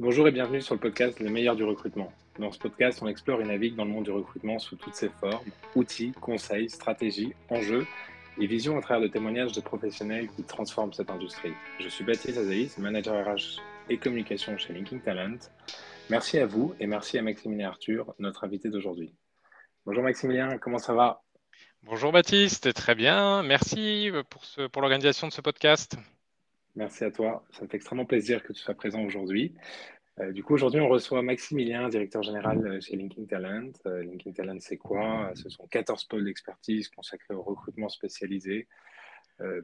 [0.00, 2.10] Bonjour et bienvenue sur le podcast Le meilleur du recrutement.
[2.38, 5.10] Dans ce podcast, on explore et navigue dans le monde du recrutement sous toutes ses
[5.10, 7.86] formes, outils, conseils, stratégies, enjeux
[8.40, 11.52] et visions à travers de témoignages de professionnels qui transforment cette industrie.
[11.80, 13.60] Je suis Baptiste Azaïs, manager RH
[13.90, 15.36] et communication chez Linking Talent.
[16.08, 19.14] Merci à vous et merci à Maximilien Arthur, notre invité d'aujourd'hui.
[19.84, 21.20] Bonjour Maximilien, comment ça va?
[21.82, 23.42] Bonjour Baptiste, très bien.
[23.42, 25.98] Merci pour, pour l'organisation de ce podcast.
[26.76, 27.44] Merci à toi.
[27.50, 29.54] Ça me fait extrêmement plaisir que tu sois présent aujourd'hui.
[30.20, 33.72] Euh, du coup, aujourd'hui, on reçoit Maximilien, directeur général euh, chez Linking Talent.
[33.86, 35.32] Euh, Linking Talent, c'est quoi?
[35.34, 38.68] Ce sont 14 pôles d'expertise consacrés au recrutement spécialisé.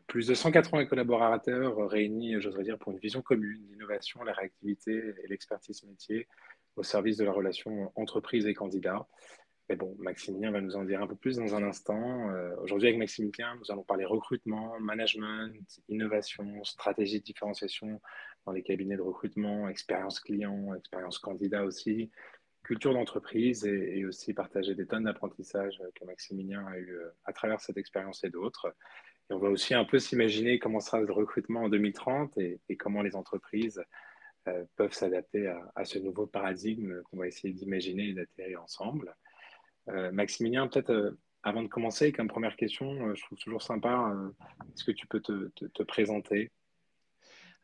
[0.06, 5.28] plus de 180 collaborateurs réunis, j'oserais dire, pour une vision commune d'innovation, la réactivité et
[5.28, 6.26] l'expertise métier
[6.76, 9.06] au service de la relation entreprise et candidat.
[9.68, 12.30] Mais bon, Maximilien va nous en dire un peu plus dans un instant.
[12.30, 15.52] Euh, aujourd'hui, avec Maximilien, nous allons parler recrutement, management,
[15.88, 18.00] innovation, stratégie de différenciation
[18.44, 22.12] dans les cabinets de recrutement, expérience client, expérience candidat aussi,
[22.62, 27.60] culture d'entreprise et, aussi partager des tonnes d'apprentissage que Maximilien a eu euh, à travers
[27.60, 28.72] cette expérience et d'autres.
[29.30, 33.02] Et on va aussi un peu s'imaginer comment sera le recrutement en 2030 et, comment
[33.02, 33.82] les entreprises
[34.46, 39.14] euh, peuvent s'adapter à, ce nouveau paradigme qu'on va essayer d'imaginer et d'atterrir ensemble.
[39.88, 44.12] Euh, Maximilien, peut-être euh, avant de commencer, comme première question, euh, je trouve toujours sympa,
[44.74, 46.50] est-ce que tu peux te, présenter?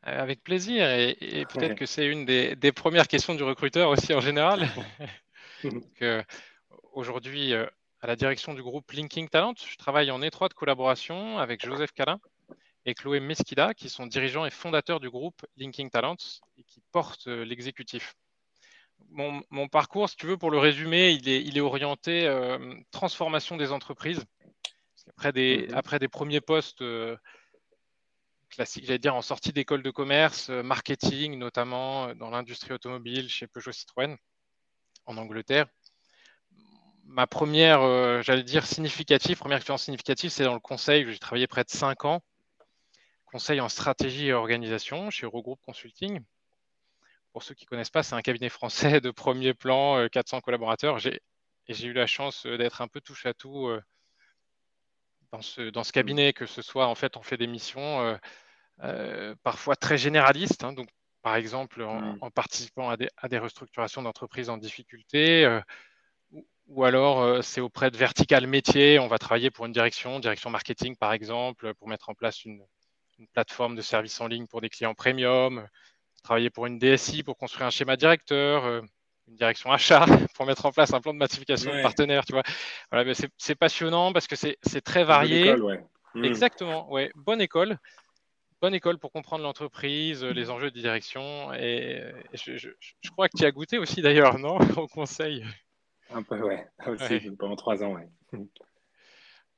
[0.02, 1.16] Avec plaisir, et,
[1.52, 4.68] peut-être que c'est une des, premières questions du recruteur aussi en général.
[6.92, 11.92] Aujourd'hui, à la direction du groupe Linking Talent, je travaille en étroite collaboration avec Joseph
[11.92, 12.20] Calin
[12.84, 16.16] et Chloé Mesquida, qui sont dirigeants et fondateurs du groupe Linking Talent
[16.58, 18.14] et qui portent l'exécutif
[19.10, 24.24] mon, parcours, si tu veux, pour le résumer, il est, orienté euh, transformation des entreprises.
[25.08, 25.74] Après des, mhm.
[25.74, 27.16] après des premiers postes euh,
[28.50, 33.46] classiques, j'allais dire en sortie d'école de commerce, euh, marketing, notamment dans l'industrie automobile chez
[33.46, 34.16] Peugeot Citroën
[35.06, 35.66] en Angleterre.
[37.04, 41.04] Ma première, j'allais dire, significative, première expérience significative, c'est dans le conseil.
[41.10, 42.22] J'ai travaillé près de cinq ans,
[43.26, 46.20] conseil en stratégie et organisation chez Eurogroup Consulting
[47.32, 50.40] pour ceux qui ne connaissent pas, c'est un cabinet français de premier plan, 400 euh,
[50.40, 50.98] collaborateurs.
[50.98, 51.20] J'ai
[51.86, 53.80] eu la chance euh, d'être un peu touche à tout euh,
[55.32, 58.18] dans ce, dans ce cabinet, que ce soit en fait, on fait des missions
[59.42, 60.62] parfois très généralistes.
[60.64, 60.72] Hein.
[60.72, 60.88] donc,
[61.22, 62.30] par exemple, en, mm.
[62.32, 65.60] participant à des, à des restructurations d'entreprises en difficulté,
[66.66, 68.98] ou, alors c'est auprès de vertical métier.
[68.98, 72.62] On va travailler pour une direction, direction marketing par exemple, pour mettre en place une,
[73.18, 75.66] une plateforme de services en ligne pour des clients premium
[76.22, 78.80] travailler pour une DSI pour construire un schéma directeur, euh,
[79.28, 82.42] une direction achat pour mettre en place un plan de massification de partenaires, tu vois.
[82.90, 85.48] Voilà, c'est passionnant parce que c'est très varié.
[85.48, 85.84] École, ouais.
[86.14, 86.24] Hmm.
[86.24, 87.10] Exactement, ouais.
[87.14, 87.78] Bonne école.
[88.60, 91.52] Bonne école pour comprendre l'entreprise, les enjeux de direction.
[91.54, 92.00] Et,
[92.32, 92.70] je,
[93.10, 95.44] crois que tu as goûté aussi d'ailleurs, non Au conseil?
[96.14, 96.68] Un peu, ouais.
[96.86, 98.08] Aussi, pendant trois ans, ouais.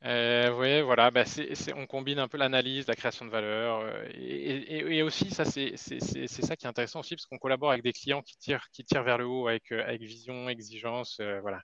[0.04, 1.24] Euh, oui, voilà, bah,
[1.76, 6.56] on combine un peu l'analyse, la création de valeur, euh, et, aussi ça, c'est ça
[6.56, 9.16] qui est intéressant aussi parce qu'on collabore avec des clients qui tirent, qui tirent vers
[9.16, 11.62] le haut avec, euh, avec vision, exigence, voilà.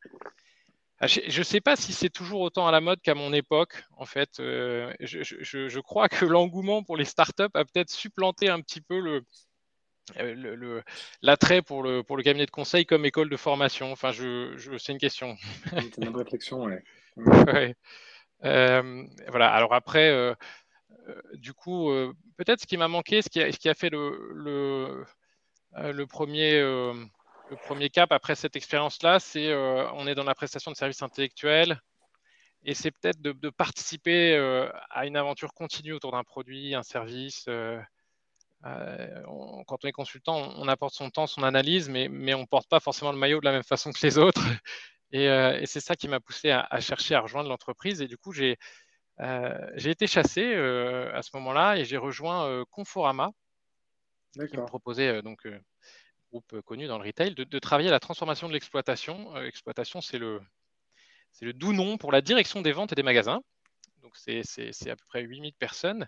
[1.02, 3.84] Ah, je ne sais pas si c'est toujours autant à la mode qu'à mon époque.
[3.96, 8.82] En fait, je, je, crois que l'engouement pour les startups a peut-être supplanté un petit
[8.82, 9.22] peu le,
[11.22, 13.92] l'attrait pour le, pour le cabinet de conseil comme école de formation.
[13.92, 15.36] Enfin, je, c'est une question.
[15.70, 16.82] C'est une réflexion, ouais.
[17.16, 17.74] ouais.
[18.44, 19.52] Euh, voilà.
[19.52, 20.34] Alors après, euh,
[21.08, 21.90] euh, du coup,
[22.36, 25.04] peut-être ce qui m'a manqué, ce qui a, fait le,
[26.08, 31.02] premier le premier cap après cette expérience-là, c'est on est dans la prestation de services
[31.02, 31.80] intellectuels
[32.64, 34.36] et c'est peut-être de, participer
[34.90, 37.46] à une aventure continue autour d'un produit, un service.
[38.62, 42.68] quand on est consultant, on, apporte son temps, son analyse, mais, mais on ne porte
[42.68, 44.42] pas forcément le maillot de la même façon que les autres.
[45.14, 48.00] Euh, et, c'est ça qui m'a poussé à, chercher à rejoindre l'entreprise.
[48.00, 48.58] Et du coup, j'ai
[49.20, 53.30] euh, été chassé euh, à ce moment-là et j'ai rejoint Conforama,
[54.32, 55.46] qui me proposait, donc,
[56.30, 59.36] groupe connu dans le retail, de, travailler à la transformation de l'exploitation.
[59.42, 60.40] Exploitation, c'est le,
[61.40, 63.40] le doux nom pour la direction des ventes et des magasins.
[64.02, 64.40] Donc, c'est
[64.90, 66.06] à peu près 8000 personnes.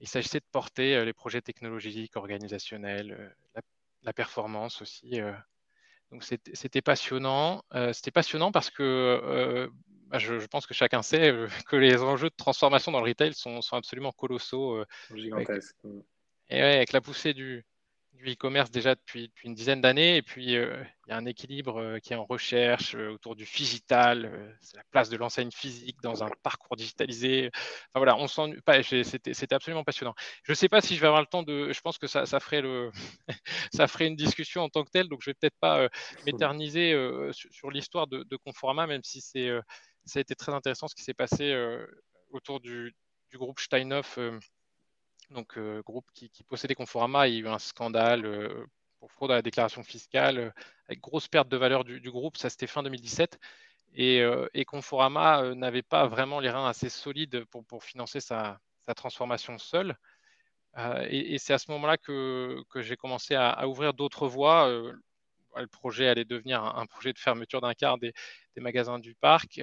[0.00, 3.62] Il s'agissait de porter les projets technologiques, organisationnels, la,
[4.02, 5.20] la performance aussi
[6.10, 7.62] donc c'était passionnant.
[7.74, 9.68] Euh, c'était passionnant parce que euh,
[10.06, 13.34] bah, je, pense que chacun sait euh, que les enjeux de transformation dans le retail
[13.34, 14.82] sont, absolument colossaux.
[15.14, 15.76] Gigantesques.
[16.48, 17.64] et avec la poussée du,
[18.14, 20.16] du e-commerce déjà depuis, une dizaine d'années.
[20.16, 23.36] Et puis, euh, il y a un équilibre euh, qui est en recherche euh, autour
[23.36, 24.56] du digital.
[24.60, 27.50] c'est la place de l'enseigne physique dans un parcours digitalisé.
[27.54, 28.82] Enfin voilà, on s'ennuie pas.
[28.82, 30.14] C'était absolument passionnant.
[30.42, 31.72] Je ne sais pas si je vais avoir le temps de.
[31.72, 32.90] Je pense que ça, ça ferait, le
[33.72, 35.08] ça ferait une discussion en tant que telle.
[35.08, 35.88] Donc, je vais peut-être pas
[36.26, 36.92] m'éterniser
[37.32, 39.50] sur, l'histoire de, Conforama, même si c'est
[40.04, 41.54] ça a été très intéressant ce qui s'est passé
[42.30, 42.94] autour du,
[43.30, 44.18] du groupe Steinhoff
[45.30, 47.28] donc euh, groupe qui, possédait Conforama.
[47.28, 48.66] Il y a eu un scandale euh,
[48.98, 50.50] pour fraude à la déclaration fiscale, euh,
[50.88, 52.36] avec grosse perte de valeur du, groupe.
[52.36, 53.38] Ça, c'était fin 2017.
[53.94, 54.22] Et,
[54.66, 58.60] Conforama n'avait pas vraiment les reins assez solides pour, financer sa,
[58.96, 59.96] transformation seule.
[61.08, 64.68] et, c'est à ce moment-là que, j'ai commencé à, ouvrir d'autres voies.
[65.56, 68.12] le projet allait devenir un, projet de fermeture d'un quart des,
[68.56, 69.60] magasins du parc.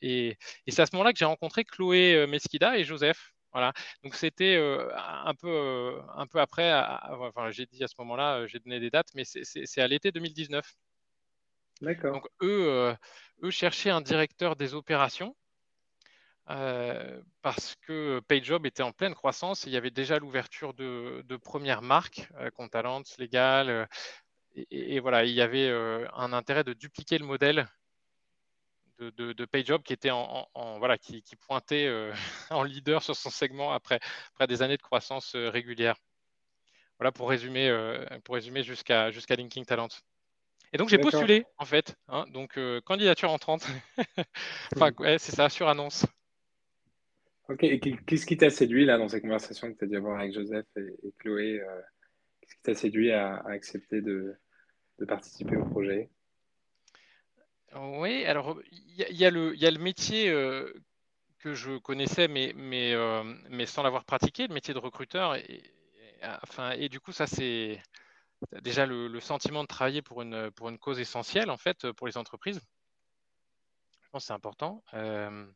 [0.00, 0.36] et,
[0.68, 3.72] c'est à ce moment-là que j'ai rencontré Chloé Mesquida et Joseph, voilà.
[4.04, 6.74] Donc c'était euh, un, peu, euh, un peu après,
[7.08, 10.12] enfin, j'ai dit à ce moment-là, euh, j'ai donné des dates, mais c'est à l'été
[10.12, 10.74] 2019.
[11.80, 12.12] D'accord.
[12.12, 12.94] Donc eux,
[13.42, 15.34] eux cherchaient un directeur des opérations.
[16.46, 22.28] parce que PayJob était en pleine croissance il y avait déjà l'ouverture de, premières marques,
[22.56, 23.88] Contalent, Legal,
[24.70, 25.70] et, voilà, il y avait
[26.12, 27.66] un intérêt de dupliquer le modèle
[28.98, 30.48] de, de, PayJob qui était en,
[30.78, 32.12] voilà qui, pointait euh,
[32.50, 34.00] en leader sur son segment après,
[34.34, 35.96] après des années de croissance euh, régulière.
[36.98, 39.88] Voilà pour résumer euh, pour résumer jusqu'à jusqu'à Linking Talent.
[40.72, 43.66] Et donc j'ai postulé en fait, hein, donc candidature entrante.
[44.74, 46.06] enfin ouais, c'est ça sur annonce.
[47.48, 50.18] Ok, et qu'est-ce qui t'a séduit là dans ces conversations que tu as dû avoir
[50.18, 51.62] avec Joseph et, Chloé
[52.40, 54.34] Qu'est-ce qui t'a séduit à, accepter de,
[54.98, 56.10] de participer au projet?
[57.74, 60.72] Oui, alors il y, a le métier euh,
[61.38, 65.34] que je connaissais, euh, mais sans l'avoir pratiqué, le métier de recruteur.
[65.34, 65.62] Et,
[66.78, 67.82] et du coup, ça, c'est
[68.62, 72.60] déjà le, sentiment de travailler pour une, cause essentielle, en fait, pour les entreprises.
[74.00, 74.82] Je pense que c'est important.
[74.94, 75.46] Euh,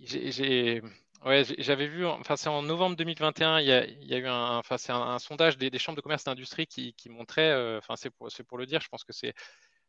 [0.00, 5.96] j'avais vu, enfin, c'est en novembre 2021, il y a, eu un, sondage des, chambres
[5.96, 8.10] de commerce d'industrie qui, montrait, enfin, c'est
[8.44, 9.34] pour le dire, je pense que c'est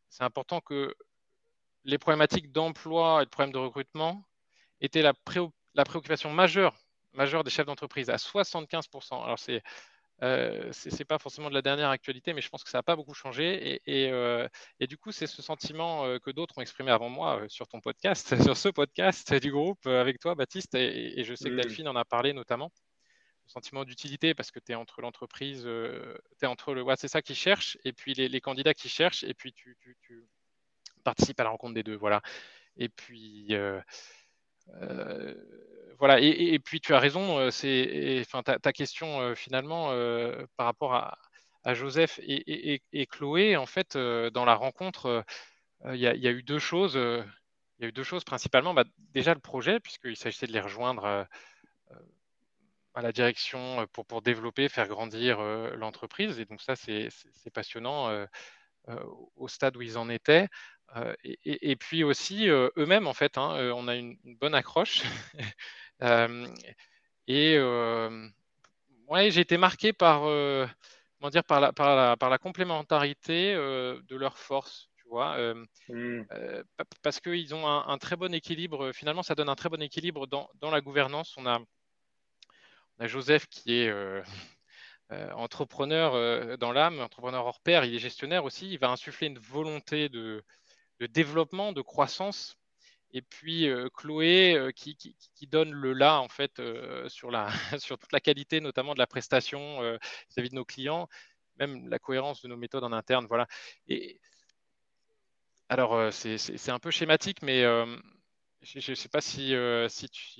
[0.08, 0.94] c'est important que
[1.84, 4.24] les problématiques d'emploi et de problèmes de recrutement
[4.80, 5.14] étaient la,
[5.84, 6.74] préoccupation majeure,
[7.12, 9.22] majeure des chefs d'entreprise à 75%.
[9.22, 9.62] Alors, c'est
[10.22, 12.96] euh, c'est pas forcément de la dernière actualité, mais je pense que ça n'a pas
[12.96, 13.80] beaucoup changé.
[13.86, 14.48] Et, euh,
[14.80, 18.28] du coup, c'est ce sentiment euh, que d'autres ont exprimé avant moi sur ton podcast,
[18.54, 22.04] sur ce podcast du groupe avec toi, Baptiste, et, je sais que Delphine en a
[22.04, 22.70] parlé notamment
[23.46, 26.82] sentiment d'utilité parce que tu es entre l'entreprise, euh, tu es entre le.
[26.82, 29.76] Ouais, c'est ça qui cherche, et puis les, candidats qui cherchent, et puis tu,
[31.04, 31.96] participes à la rencontre des deux.
[31.96, 32.22] Voilà.
[32.76, 33.48] Et puis.
[33.50, 33.80] Euh,
[34.82, 35.34] euh,
[35.98, 39.90] voilà, et, puis tu as raison, c'est enfin, ta, question finalement
[40.56, 41.16] par rapport à,
[41.74, 45.24] Joseph et, Chloé, en fait, dans la rencontre,
[45.86, 46.96] il y, a eu deux choses.
[46.96, 48.74] Il y a eu deux choses principalement.
[48.74, 51.26] Bah, déjà le projet, puisqu'il s'agissait de les rejoindre
[52.94, 56.38] à la direction pour, pour développer, faire grandir euh, l'entreprise.
[56.38, 57.10] Et donc ça, c'est
[57.52, 58.26] passionnant euh,
[59.36, 60.48] au stade où ils en étaient.
[61.24, 65.02] Et, puis aussi eux-mêmes, en fait, hein, on a une, bonne accroche.
[67.26, 67.58] et
[69.08, 74.16] ouais, j'ai été marqué par, comment dire, par, la, par, la, par la complémentarité de
[74.16, 74.88] leurs forces.
[74.98, 75.36] Tu vois,
[75.88, 76.26] mmh.
[77.02, 78.92] parce qu'ils ont un, un, très bon équilibre.
[78.92, 81.34] Finalement, ça donne un très bon équilibre dans, dans la gouvernance.
[81.38, 81.58] On a,
[83.00, 84.22] Joseph qui est euh,
[85.12, 89.28] euh, entrepreneur euh, dans l'âme, entrepreneur hors pair, il est gestionnaire aussi, il va insuffler
[89.28, 90.42] une volonté de,
[91.00, 92.56] développement, de croissance.
[93.12, 94.96] Et puis Chloé qui,
[95.46, 96.60] donne le là en fait
[97.08, 97.30] sur,
[97.98, 99.80] toute la qualité notamment de la prestation
[100.28, 101.08] vis-à-vis de nos clients,
[101.58, 103.26] même la cohérence de nos méthodes en interne.
[103.28, 103.46] Voilà.
[103.86, 104.18] Et,
[105.68, 107.62] alors c'est un peu schématique, mais
[108.62, 109.54] je ne sais pas si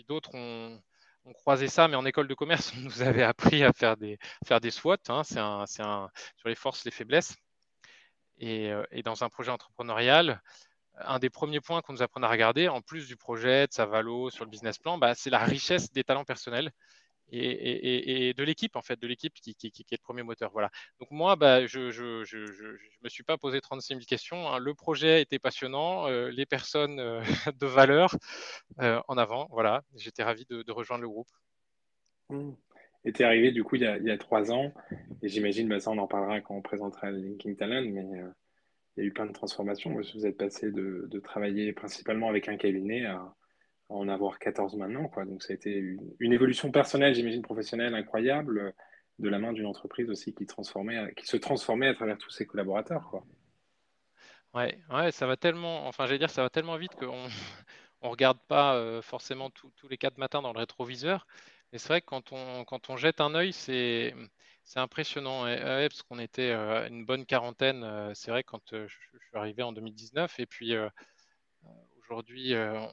[0.09, 0.83] d'autres ont,
[1.25, 4.19] on croisait ça, mais en école de commerce, on nous avait appris à faire des,
[4.47, 4.97] faire SWOT.
[5.09, 5.23] Hein.
[5.25, 7.35] c'est sur les forces, les faiblesses.
[8.39, 10.43] Et, euh, et, dans un projet entrepreneurial,
[10.97, 13.87] un des premiers points qu'on nous apprend à regarder, en plus du projet, de sa
[13.87, 16.73] valo, sur le business plan, bah, c'est la richesse des talents personnels
[17.31, 20.51] et, de l'équipe, en fait, de l'équipe qui, est le premier moteur.
[20.53, 20.71] Voilà.
[21.01, 24.49] Donc moi, bah, je ne me suis pas posé 36 000 questions.
[24.49, 24.59] Hein.
[24.59, 27.21] Le projet était passionnant, euh, les personnes euh,
[27.61, 28.17] de valeur
[28.81, 29.49] euh, en avant.
[29.51, 31.31] Voilà, j'étais ravi de, rejoindre le groupe.
[32.31, 32.53] Mmh.
[33.05, 34.73] Tu es arrivé du coup il y, a, trois ans,
[35.23, 38.03] et j'imagine, bah, ça on en parlera quand on présentera Linking Talent, mais
[38.97, 39.95] il y a eu plein de transformations.
[40.15, 43.35] Vous êtes passé de, de travailler principalement avec un cabinet à,
[43.95, 45.09] en avoir 14 maintenant.
[45.09, 45.25] Quoi.
[45.25, 45.71] Donc ça a été
[46.21, 48.75] une, évolution personnelle, j'imagine, professionnelle incroyable.
[49.19, 52.47] de la main d'une entreprise aussi qui, transformait, qui se transformait à travers tous ses
[52.47, 53.09] collaborateurs.
[53.11, 53.25] Quoi.
[54.55, 57.27] Ouais, ouais, ça va tellement, enfin, j'allais dire, ça va tellement vite qu'on
[58.03, 61.27] on regarde pas euh, forcément tous les quatre matins dans le rétroviseur.
[61.73, 64.15] Mais c'est vrai que quand on, quand on jette un œil, c'est,
[64.63, 65.45] c'est impressionnant.
[65.45, 69.73] parce qu'on était euh, une bonne quarantaine, euh, c'est vrai, quand je, suis arrivé en
[69.73, 70.39] 2019.
[70.39, 70.75] Et puis
[71.99, 72.89] aujourd'hui, on,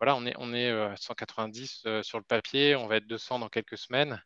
[0.00, 3.78] voilà, on est, on est 190 sur le papier, on va être 200 dans quelques
[3.78, 4.22] semaines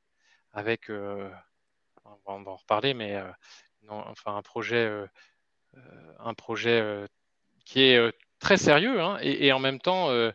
[0.53, 1.31] avec, on
[2.25, 3.21] va en reparler, mais
[6.19, 7.07] un projet euh,
[7.65, 10.33] qui est euh, très sérieux hein, et, en même temps euh,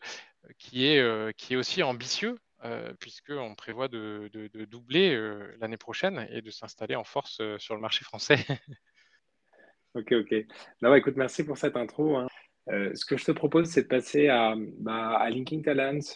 [0.58, 2.40] qui, est, qui est aussi ambitieux,
[3.00, 4.32] puisqu'on prévoit de,
[4.66, 5.16] doubler
[5.60, 8.38] l'année prochaine et de s'installer en force sur le marché français.
[9.94, 10.34] ok, ok.
[10.96, 12.18] Écoute, merci pour cette intro.
[12.18, 12.28] Hein.
[12.70, 16.16] Ce que je te propose, c'est de passer à, bah, à Linking Talents.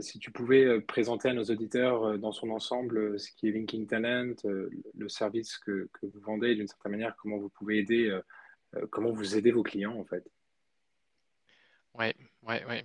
[0.00, 4.34] si tu pouvais présenter à nos auditeurs dans son ensemble ce qui est Linking Talent,
[4.44, 8.16] le service que, que vous vendez et d'une certaine manière comment vous pouvez aider
[8.74, 10.24] euh, comment vous aidez vos clients en fait.
[11.94, 12.82] Oui, oui, oui.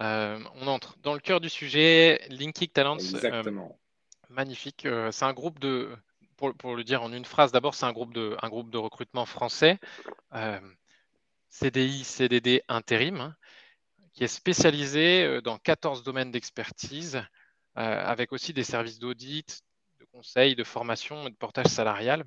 [0.00, 2.98] Euh, on entre dans le cœur du sujet, Linking Talents.
[2.98, 3.78] Euh, Exactement.
[4.30, 4.86] magnifique.
[5.10, 5.90] c'est un groupe de,
[6.36, 9.26] pour, le dire en une phrase, d'abord, c'est un groupe de, un groupe de recrutement
[9.26, 9.78] français,
[11.52, 13.36] CDI, CDD, intérim, hein,
[14.14, 17.22] qui est spécialisé dans 14 domaines d'expertise,
[17.74, 19.62] avec aussi des services d'audit,
[20.00, 22.24] de conseil, de formation et de portage salarial.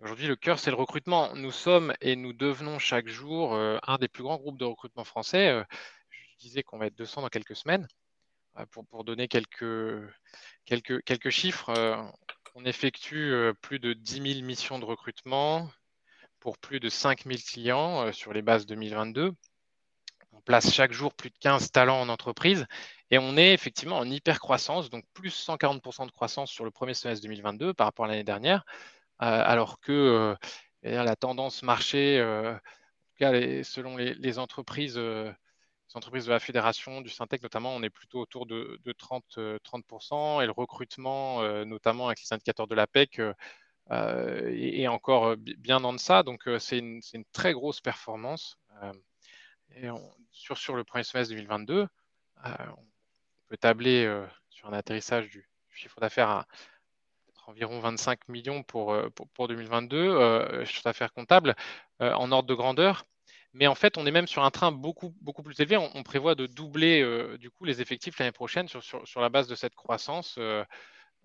[0.00, 1.34] Aujourd'hui, le cœur, c'est le recrutement.
[1.34, 5.02] Nous sommes et nous devenons chaque jour euh, un des plus grands groupes de recrutement
[5.02, 5.48] français.
[5.48, 5.64] Euh,
[6.10, 7.88] je disais qu'on va être 200 dans quelques semaines.
[8.58, 10.08] Euh, pour, donner quelques,
[10.66, 11.72] quelques, quelques chiffres,
[12.54, 15.68] on effectue plus de 10 000 missions de recrutement
[16.40, 19.32] pour plus de 5 000 clients sur les bases 2022.
[20.32, 22.66] On place chaque jour plus de 15 talents en entreprise
[23.10, 26.94] et on est effectivement en hyper croissance, donc plus 140% de croissance sur le premier
[26.94, 28.64] semestre 2022 par rapport à l'année dernière.
[29.22, 30.36] Euh, alors que euh,
[30.82, 33.32] la tendance marché, euh, en tout cas
[33.64, 35.32] selon les, entreprises, les
[35.94, 39.24] entreprises de la fédération, du Syntec notamment, on est plutôt autour de, 30,
[39.64, 42.76] 30%, et le recrutement, notamment avec les indicateurs de
[43.88, 46.22] l'APEC, est, encore bien en deçà.
[46.22, 47.00] Donc c'est une,
[47.32, 48.58] très grosse performance.
[49.76, 49.88] Et
[50.30, 51.86] sur, le premier semestre 2022,
[52.44, 56.46] on peut tabler sur un atterrissage du chiffre d'affaires à
[57.48, 61.56] environ 25 millions pour, euh, pour, 2022, euh, chiffre d'affaires comptable,
[62.02, 63.06] euh, en ordre de grandeur.
[63.54, 65.10] Mais en fait, on est même sur un train beaucoup,
[65.42, 65.76] plus élevé.
[65.76, 67.02] On, prévoit de doubler
[67.38, 70.38] du coup les effectifs l'année prochaine sur, la base de cette croissance.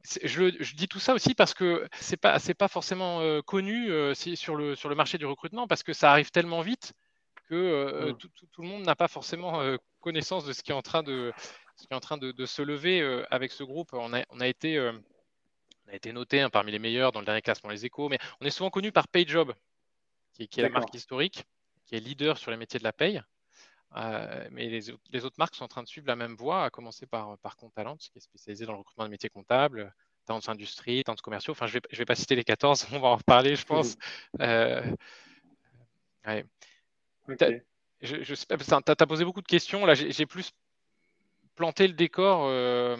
[0.05, 4.55] Je, je, dis tout ça aussi parce que c'est pas c'est pas forcément connu sur
[4.55, 6.91] le sur le marché du recrutement parce que ça arrive tellement vite
[7.47, 8.17] que mmh.
[8.17, 9.61] tout, tout, le monde n'a pas forcément
[10.01, 11.31] connaissance de ce qui est en train de
[11.77, 13.89] ce qui est en train de, de se lever avec ce groupe.
[13.93, 14.77] On a, on a été
[15.87, 18.19] on a été noté hein, parmi les meilleurs dans le dernier classement Les Échos, mais
[18.41, 19.53] on est souvent connu par PayJob,
[20.33, 21.45] qui, qui est la marque historique,
[21.85, 23.21] qui est leader sur les métiers de la paye.
[23.95, 27.05] Euh, mais les, autres marques sont en train de suivre la même voie, à commencer
[27.05, 29.93] par, par Contalent, qui est spécialisé dans le recrutement de métiers comptables,
[30.25, 31.51] Talents Industrie, Talents Commerciaux.
[31.51, 33.65] Enfin, je ne vais, je vais pas citer les 14, on va en reparler, je
[33.65, 33.97] pense.
[34.39, 34.81] Euh,
[38.01, 39.85] je, je sais pas, tu as, posé beaucoup de questions.
[39.85, 40.51] Là, j'ai plus
[41.55, 42.45] planté le décor.
[42.47, 42.97] Euh,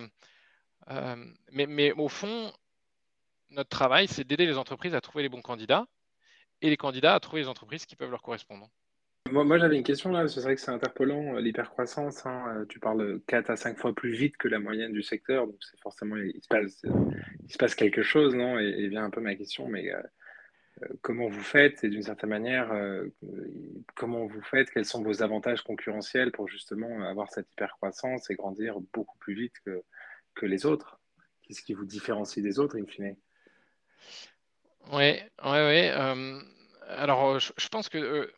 [1.52, 2.54] mais, mais, au fond,
[3.50, 5.86] notre travail, c'est d'aider les entreprises à trouver les bons candidats
[6.62, 8.70] et les candidats à trouver les entreprises qui peuvent leur correspondre.
[9.34, 12.80] Moi, j'avais une question là, c'est vrai que c'est interpellant, euh, l'hypercroissance, hein, euh, tu
[12.80, 16.16] parles 4 à 5 fois plus vite que la moyenne du secteur, donc c'est forcément,
[16.18, 16.86] il se, passe,
[17.58, 18.60] passe quelque chose, non?
[18.60, 20.02] Et, vient un peu ma question, mais euh,
[21.02, 21.84] comment vous faites?
[21.84, 22.72] Et d'une certaine manière,
[23.96, 28.80] comment vous faites, quels sont vos avantages concurrentiels pour justement avoir cette hypercroissance et grandir
[28.94, 29.82] beaucoup plus vite que,
[30.36, 31.00] que les autres?
[31.42, 33.16] Qu'est-ce qui vous différencie des autres, in fine?
[34.92, 35.88] Oui, oui, oui.
[35.90, 36.40] Euh,
[36.88, 38.32] alors, je, pense que euh,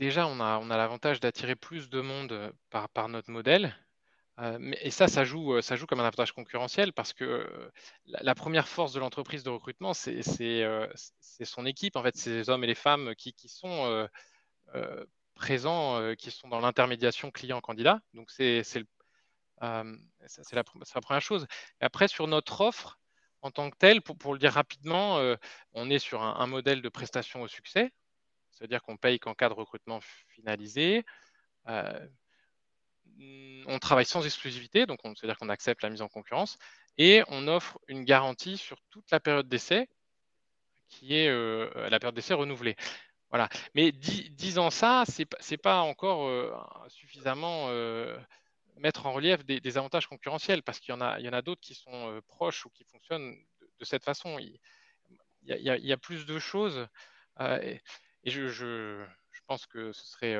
[0.00, 3.76] déjà, on a, l'avantage d'attirer plus de monde par, par notre modèle.
[4.40, 7.70] Euh, et ça, ça joue, ça joue comme un avantage concurrentiel parce que
[8.06, 10.22] la, première force de l'entreprise de recrutement, c'est
[11.44, 14.08] son équipe, en fait, c'est les hommes et les femmes qui, sont
[15.34, 18.00] présents, qui sont dans l'intermédiation client-candidat.
[18.14, 18.62] Donc, c'est
[19.60, 20.64] la,
[21.02, 21.46] première chose.
[21.80, 22.98] Et après, sur notre offre,
[23.42, 25.36] en tant que tel, pour, le dire rapidement, euh,
[25.72, 27.92] on est sur un, modèle de prestation au succès,
[28.60, 31.04] c'est-à-dire qu'on paye qu'en cas de recrutement finalisé.
[31.68, 32.06] Euh,
[33.66, 36.58] on travaille sans exclusivité, donc c'est-à-dire qu'on accepte la mise en concurrence,
[36.98, 39.88] et on offre une garantie sur toute la période d'essai,
[40.88, 42.76] qui est euh, la période d'essai renouvelée.
[43.30, 43.48] Voilà.
[43.74, 46.28] Mais disant ça, ce n'est pas encore
[46.88, 47.68] suffisamment
[48.76, 52.66] mettre en relief des, avantages concurrentiels parce qu'il y en a, d'autres qui sont proches
[52.66, 53.36] ou qui fonctionnent
[53.78, 54.38] de, cette façon.
[54.40, 54.58] Il,
[55.44, 56.88] y a, plus de choses
[58.24, 59.04] je, je,
[59.46, 60.38] pense que ce serait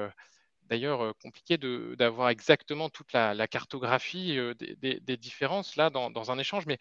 [0.62, 6.78] d'ailleurs compliqué d'avoir exactement toute la, cartographie des, différences là dans, un échange, mais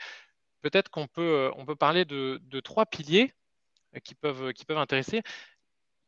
[0.61, 3.33] peut-être qu'on peut, on peut parler de, trois piliers
[4.03, 5.21] qui peuvent, qui peuvent intéresser.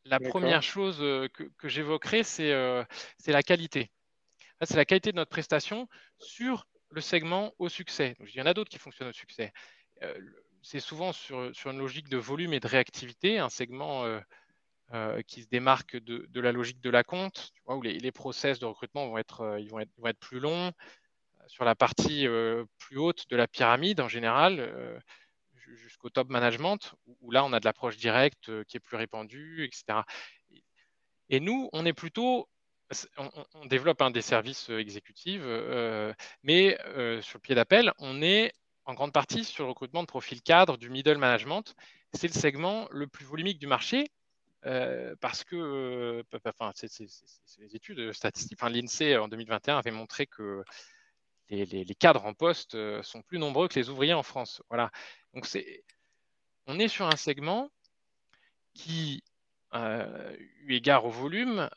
[0.04, 2.86] La première chose que, que j'évoquerai, c'est
[3.26, 3.90] la qualité.
[4.62, 8.14] C'est la qualité de notre prestation sur le segment au succès.
[8.20, 9.52] il y en a d'autres qui fonctionnent au succès.
[10.62, 14.04] c'est souvent sur, sur, une logique de volume et de réactivité, un segment
[14.94, 19.08] euh, qui se démarque de, la logique de la compte, où les, process de recrutement
[19.08, 20.70] vont être, euh, ils vont être, plus longs.
[21.46, 25.02] Sur la partie euh, plus haute de la pyramide, en général,
[25.76, 30.00] jusqu'au top management, où, là, on a de l'approche directe qui est plus répandue, etc.
[31.30, 32.48] Et nous, on est plutôt
[33.16, 35.42] on, développe un des services exécutifs,
[36.42, 36.76] mais
[37.22, 38.52] sur le pied d'appel, on est
[38.84, 41.74] en grande partie sur le recrutement de profils cadres du middle management.
[42.12, 44.10] C'est le segment le plus volumique du marché
[44.64, 46.72] euh, parce que euh, enfin,
[47.58, 48.58] les études statistiques.
[48.60, 50.62] Enfin, L'INSEE en 2021 avait montré que
[51.48, 54.62] les, cadres en poste euh, sont plus nombreux que les ouvriers en France.
[54.68, 54.90] Voilà.
[55.34, 55.84] Donc c'est,
[56.66, 57.70] on est sur un segment
[58.74, 59.22] qui,
[59.74, 61.68] eu égard au volume,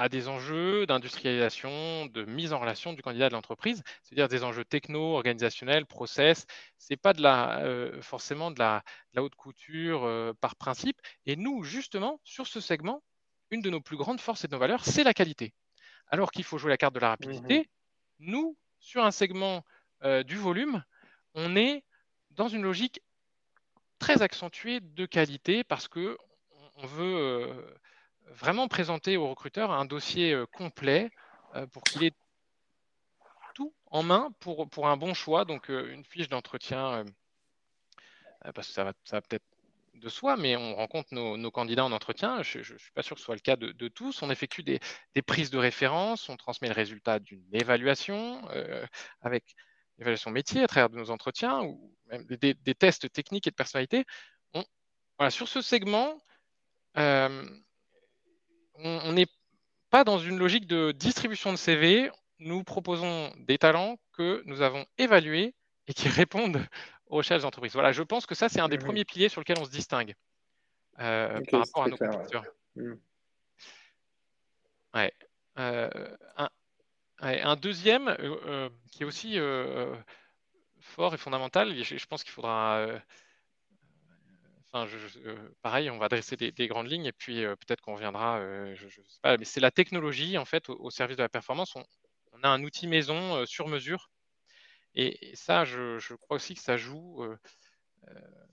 [0.00, 4.64] à des enjeux d'industrialisation, de mise en relation du candidat de l'entreprise, c'est-à-dire des enjeux
[4.64, 6.46] techno, organisationnels, process.
[6.78, 8.82] Ce n'est pas de la, euh, forcément de la,
[9.18, 10.98] haute couture euh, par principe.
[11.26, 13.02] Et nous, justement, sur ce segment,
[13.50, 15.52] une de nos plus grandes forces et de nos valeurs, c'est la qualité.
[16.06, 17.64] Alors qu'il faut jouer la carte de la rapidité, mmh
[18.22, 19.64] nous, sur un segment
[20.02, 20.84] euh, du volume,
[21.34, 21.84] on est
[22.32, 23.00] dans une logique
[23.98, 26.18] très accentuée de qualité parce que
[26.76, 27.64] on veut
[28.30, 31.10] vraiment présenter au recruteur un dossier euh, complet
[31.54, 32.12] euh, pour qu'il ait
[33.54, 35.44] tout en main pour, pour un bon choix.
[35.44, 37.04] Donc, euh, une fiche d'entretien,
[38.54, 39.44] parce que ça va, ça peut-être
[39.94, 42.42] de soi, mais on rencontre nos, candidats en entretien.
[42.42, 44.22] Je ne suis pas sûr que ce soit le cas de, tous.
[44.22, 44.80] On effectue des,
[45.26, 48.40] prises de référence, on transmet le résultat d'une évaluation
[49.20, 49.44] avec
[49.98, 54.06] l'évaluation métier à travers de nos entretiens ou même des, tests techniques et de personnalité.
[55.18, 56.16] voilà, sur ce segment,
[58.84, 59.26] on n'est
[59.90, 62.10] pas dans une logique de distribution de CV.
[62.38, 65.54] Nous proposons des talents que nous avons évalués
[65.88, 66.64] et qui répondent
[67.06, 67.72] aux recherches d'entreprise.
[67.72, 70.14] Voilà, je pense que ça, c'est un des premiers piliers sur lesquels on se distingue
[71.00, 72.44] euh, par rapport à nos compétiteurs.
[72.76, 73.00] Mhm.
[75.58, 76.16] Euh,
[77.18, 79.38] un, deuxième euh, qui est aussi
[80.80, 82.86] fort et fondamental, je, je pense qu'il faudra
[84.74, 88.74] euh, pareil, on va dresser des, grandes lignes et puis euh, peut-être qu'on reviendra, euh,
[88.76, 91.74] je, sais pas, mais c'est la technologie en fait au, service de la performance.
[91.74, 91.84] On,
[92.42, 94.10] a un outil maison sur mesure
[94.94, 97.22] et, ça, je, crois aussi que ça joue.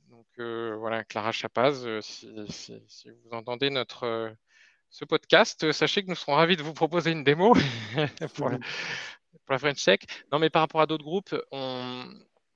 [0.09, 2.73] donc voilà, Clara Chapaz, si,
[3.23, 4.35] vous entendez notre
[4.89, 7.53] ce podcast, sachez que nous serons ravis de vous proposer une démo
[8.35, 10.07] pour, la, pour la French Check.
[10.31, 12.09] Non, mais par rapport à d'autres groupes, on,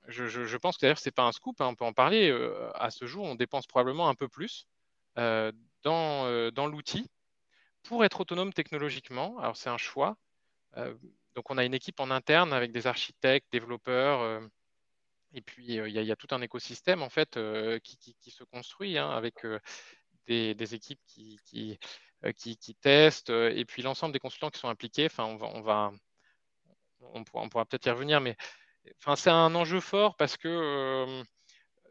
[0.08, 2.30] je, pense que d'ailleurs, ce n'est pas un scoop, hein, on peut en parler.
[2.30, 4.66] Euh, à ce jour, on dépense probablement un peu plus
[5.18, 7.08] euh, dans, euh, dans l'outil
[7.82, 9.38] pour être autonome technologiquement.
[9.38, 10.16] Alors, c'est un choix.
[11.34, 14.42] donc, on a une équipe en interne avec des architectes, développeurs.
[15.34, 17.38] et puis, il y, a tout un écosystème en fait
[17.82, 19.44] qui, se construit hein, avec
[20.26, 21.78] des, équipes qui,
[22.80, 25.06] testent et puis l'ensemble des consultants qui sont impliqués.
[25.06, 25.92] Enfin, on va,
[27.00, 28.36] on pourra peut-être y revenir, mais
[28.98, 31.22] Enfin, c'est un enjeu fort parce que euh,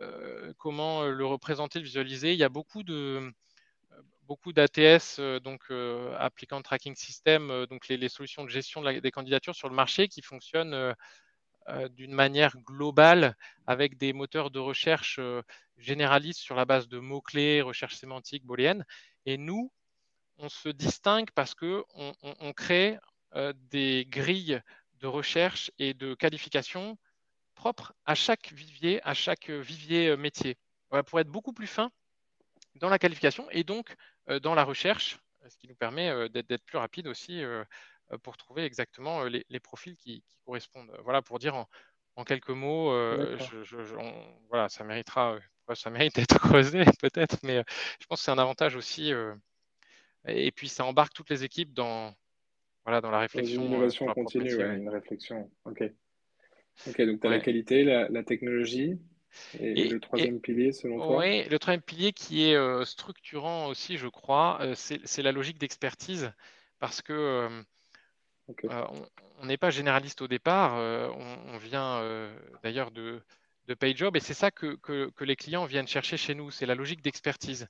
[0.01, 3.31] euh, comment le représenter, le visualiser Il y a beaucoup de
[4.23, 5.69] beaucoup d'ATS, donc
[6.17, 10.95] Applicant Tracking System, donc les, solutions de gestion des candidatures sur le marché qui fonctionnent
[11.89, 13.35] d'une manière globale
[13.67, 15.19] avec des moteurs de recherche
[15.77, 18.85] généralistes sur la base de mots-clés, recherche sémantique, booléenne.
[19.25, 19.69] Et nous,
[20.37, 21.83] on se distingue parce qu'on
[22.23, 22.97] on, crée
[23.35, 24.61] des grilles
[25.01, 26.97] de recherche et de qualification
[27.55, 30.57] propre à chaque vivier, à chaque vivier euh, métier,
[31.05, 31.91] pour être beaucoup plus fin
[32.75, 33.95] dans la qualification et donc
[34.29, 37.41] euh, dans la recherche, ce qui nous permet euh, d'être plus rapide aussi
[38.23, 40.91] pour trouver exactement les, profils qui, correspondent.
[41.03, 41.55] Voilà, pour dire
[42.15, 42.91] en, quelques mots,
[44.49, 45.39] voilà, ça méritera,
[45.75, 47.63] ça mérite d'être creusé peut-être, mais
[47.99, 49.13] je pense que c'est un avantage aussi.
[50.27, 52.13] et puis ça embarque toutes les équipes dans,
[52.85, 53.61] voilà, dans la réflexion.
[53.61, 55.49] Une innovation continue, une réflexion.
[55.65, 55.83] Ok.
[56.87, 58.99] Ok, donc tu as la qualité, la, technologie.
[59.59, 61.19] Et, le troisième pilier, selon toi?
[61.19, 65.57] Oui, le troisième pilier qui est euh, structurant aussi, je crois, euh, c'est la logique
[65.57, 66.31] d'expertise.
[66.79, 68.85] Parce que euh,
[69.39, 70.73] on n'est pas généraliste au départ.
[70.75, 72.03] on, vient
[72.63, 73.21] d'ailleurs de,
[73.67, 74.77] de PayJob et c'est ça que,
[75.21, 76.49] les clients viennent chercher chez nous.
[76.49, 77.67] C'est la logique d'expertise.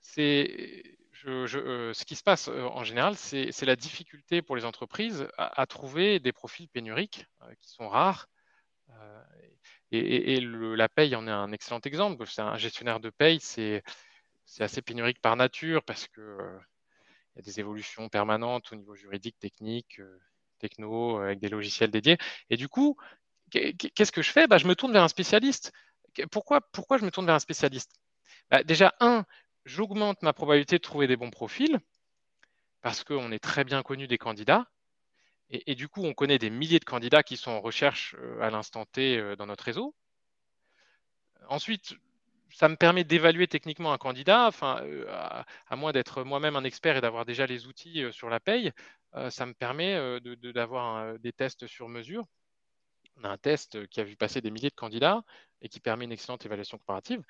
[0.00, 0.82] c'est
[1.24, 6.32] ce qui se passe en général, c'est la difficulté pour les entreprises à, trouver des
[6.32, 7.26] profils pénuriques
[7.60, 8.28] qui sont rares.
[9.90, 12.26] et, la paye en est un excellent exemple.
[12.26, 13.82] C'est un gestionnaire de paye, c'est
[14.60, 16.60] assez pénurique par nature parce que
[17.34, 20.20] il y a des évolutions permanentes au niveau juridique, technique, euh,
[20.60, 22.16] techno, euh, avec des logiciels dédiés.
[22.48, 22.96] Et du coup,
[23.50, 24.46] qu'est-ce que je fais?
[24.46, 25.72] Bah, Je me tourne vers un spécialiste.
[26.30, 27.90] Pourquoi, pourquoi je me tourne vers un spécialiste?
[28.50, 29.24] Bah, Déjà, un,
[29.64, 31.78] j'augmente ma probabilité de trouver des bons profils
[32.82, 34.66] parce qu'on est très bien connu des candidats.
[35.50, 38.50] Et, du coup, on connaît des milliers de candidats qui sont en recherche euh, à
[38.50, 39.94] l'instant T dans notre réseau.
[41.48, 41.94] Ensuite,
[42.54, 46.96] ça me permet d'évaluer techniquement un candidat, enfin, euh, à, moins d'être moi-même un expert
[46.96, 48.72] et d'avoir déjà les outils euh, sur la paye,
[49.16, 52.24] euh, ça me permet d'avoir des tests sur mesure.
[53.16, 55.22] On a un test qui a vu passer des milliers de candidats
[55.62, 57.22] et qui permet une excellente évaluation comparative.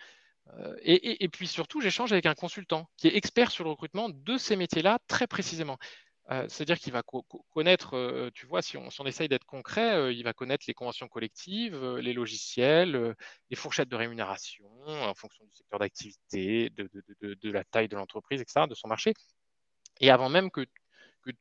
[0.83, 4.57] Et, puis surtout, j'échange avec un consultant qui est expert sur le recrutement de ces
[4.57, 5.78] métiers-là très précisément.
[6.30, 7.02] Euh, c'est-à-dire qu'il va
[7.52, 11.07] connaître, euh, tu vois, si on, essaye d'être concret, euh, il va connaître les conventions
[11.07, 13.14] collectives, les logiciels,
[13.50, 18.66] les fourchettes de rémunération en fonction du secteur d'activité, de, la taille de l'entreprise, etc.,
[18.68, 19.12] de son marché.
[20.00, 20.66] Et avant même que,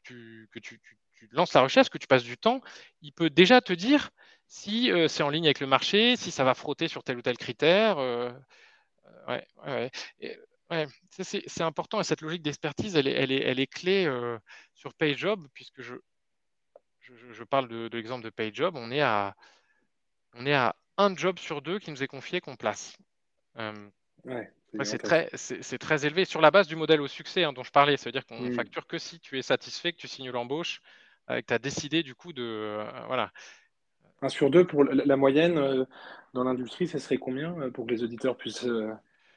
[0.04, 0.50] tu,
[1.32, 2.60] lances la recherche, que tu passes du temps,
[3.02, 4.10] il peut déjà te dire
[4.48, 7.38] si c'est en ligne avec le marché, si ça va frotter sur tel ou tel
[7.38, 7.98] critère.
[9.28, 9.92] Ouais, ouais
[11.20, 14.38] c'est important et cette logique d'expertise, elle est, clé euh,
[14.74, 19.36] sur PayJob, puisque je, parle de, l'exemple de PayJob, on est, à,
[20.34, 22.98] on est à un job sur deux qui nous est confié qu'on place.
[23.58, 23.74] Euh,
[24.84, 24.98] c'est
[25.78, 27.98] très, élevé sur la base du modèle au succès hein, dont je parlais.
[27.98, 28.56] Ça veut dire qu'on ne mmh.
[28.56, 30.82] facture que si tu es satisfait, que tu signes l'embauche,
[31.30, 32.84] euh, que tu as décidé du coup de.
[33.08, 33.32] voilà.
[34.22, 35.86] Un sur deux pour la, moyenne
[36.34, 38.66] dans l'industrie, ça serait combien pour que les auditeurs puissent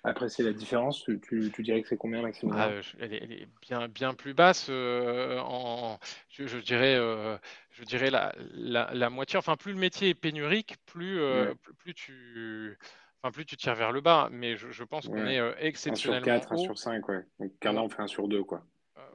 [0.07, 2.57] apprécier la différence, tu, dirais que c'est combien maximum?
[2.57, 4.69] Ah, elle, est, bien, bien plus basse.
[4.71, 5.99] Euh, en,
[6.31, 7.37] je, dirais, euh,
[7.71, 9.39] je dirais la, la, moitié.
[9.39, 12.79] Enfin, plus le métier est pénurique, plus, euh, plus, tu,
[13.21, 14.29] enfin, plus tu tires vers le bas.
[14.31, 16.33] Mais je, pense qu'on est exceptionnellement.
[16.33, 17.25] Un sur 4, un sur 5, ouais.
[17.41, 18.63] Donc, là, on fait un sur 2, quoi.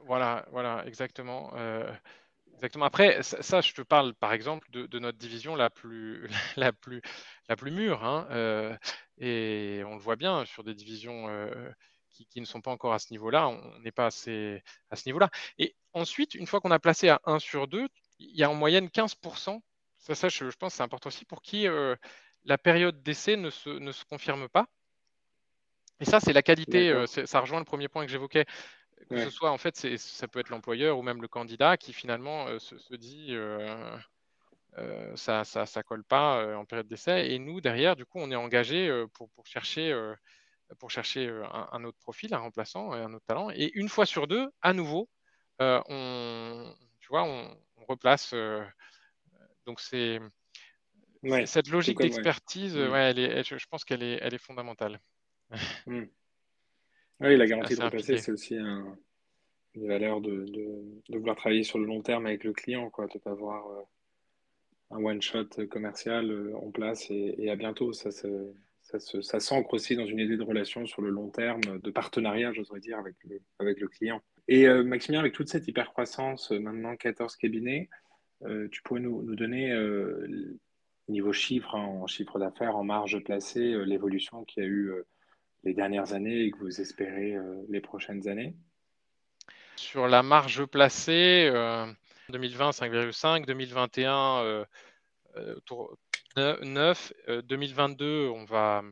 [0.04, 1.52] voilà, voilà, exactement.
[2.62, 2.84] Exactement.
[2.84, 7.02] Après, ça, je te parle par exemple de, notre division la plus, la plus,
[7.48, 8.04] la plus mûre.
[8.04, 8.76] Hein, euh,
[9.18, 11.50] et on le voit bien sur des divisions euh,
[12.08, 13.48] qui, ne sont pas encore à ce niveau-là.
[13.48, 15.28] On n'est pas assez à ce niveau-là.
[15.58, 17.88] Et ensuite, une fois qu'on a placé à 1 sur 2,
[18.20, 19.60] il y a en moyenne 15%.
[19.98, 21.96] Ça, ça je, pense que c'est important aussi pour qui euh,
[22.44, 24.68] la période d'essai ne se, ne se confirme pas.
[25.98, 26.94] Et ça, c'est la qualité.
[27.06, 28.46] ça rejoint le premier point que j'évoquais
[29.08, 32.46] que ce soit en fait, ça peut être l'employeur ou même le candidat qui finalement
[32.48, 33.96] euh, se, dit euh,
[34.78, 37.30] euh, ça, ça, ça, colle pas en période d'essai.
[37.30, 39.94] Et nous derrière, du coup, on est engagé pour, pour, chercher
[40.78, 41.28] pour chercher
[41.72, 43.50] un, autre profil, un remplaçant, un autre talent.
[43.50, 45.08] Et une fois sur deux, à nouveau,
[45.58, 47.56] on, tu vois, on,
[47.88, 48.32] replace.
[49.66, 50.20] donc c'est
[51.46, 52.90] cette logique d'expertise, mmh.
[52.90, 55.00] ouais, je, pense qu'elle est, elle est fondamentale.
[55.86, 56.04] Mmh.
[57.20, 58.96] Oui, la garantie de repasser, c'est aussi un,
[59.74, 60.44] une valeur de,
[61.08, 63.66] de, vouloir travailler sur le long terme avec le client, quoi, de ne pas avoir
[63.70, 63.82] euh,
[64.90, 67.92] un one-shot commercial euh, en place et, à bientôt.
[67.92, 71.90] Ça, ça, ça s'ancre aussi dans une idée de relation sur le long terme, de
[71.90, 74.20] partenariat, j'oserais dire, avec le, avec le client.
[74.48, 77.88] Et euh, Maximien, avec toute cette hyper-croissance, maintenant 14 cabinets,
[78.72, 79.72] tu pourrais nous, nous donner,
[81.06, 84.92] niveau chiffre, hein, en chiffre d'affaires, en marge placée, l'évolution qu'il y a eu
[85.64, 87.36] les dernières années et que vous espérez
[87.68, 88.56] les prochaines années?
[89.76, 91.50] Sur la marge placée,
[92.28, 94.66] 2020 5,5, 2021
[96.36, 97.12] 9,
[97.44, 98.82] 2022 on va,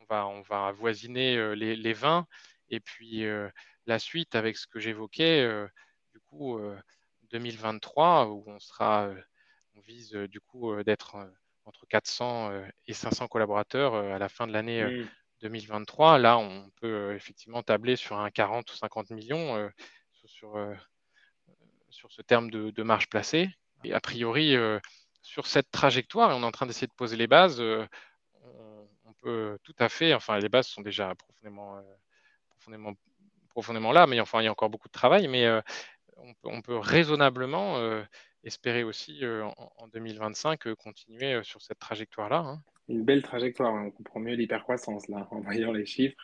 [0.00, 2.26] on va, on va avoisiner les, les 20
[2.70, 3.24] et puis
[3.86, 5.48] la suite avec ce que j'évoquais,
[6.12, 6.60] du coup
[7.30, 9.10] 2023 où on sera,
[9.74, 11.16] on vise du coup d'être
[11.64, 12.52] entre 400
[12.86, 15.08] et 500 collaborateurs à la fin de l'année mmh.
[15.40, 16.18] 2023.
[16.18, 19.68] Là, on peut euh, effectivement tabler sur un 40 ou 50 millions euh,
[20.26, 20.74] sur, euh,
[21.90, 23.48] sur ce terme de, marge placée.
[23.84, 24.56] Et a priori,
[25.22, 29.56] sur cette trajectoire, et on est en train d'essayer de poser les bases, on, peut
[29.62, 31.80] tout à fait, enfin les bases sont déjà profondément,
[32.50, 32.92] profondément,
[33.50, 35.48] profondément là, mais enfin il y a encore beaucoup de travail, mais
[36.42, 37.78] on, peut, raisonnablement
[38.42, 42.38] espérer aussi en, 2025 continuer sur cette trajectoire-là.
[42.38, 43.72] Hein une belle trajectoire.
[43.74, 46.16] On comprend mieux l'hypercroissance là en voyant les chiffres.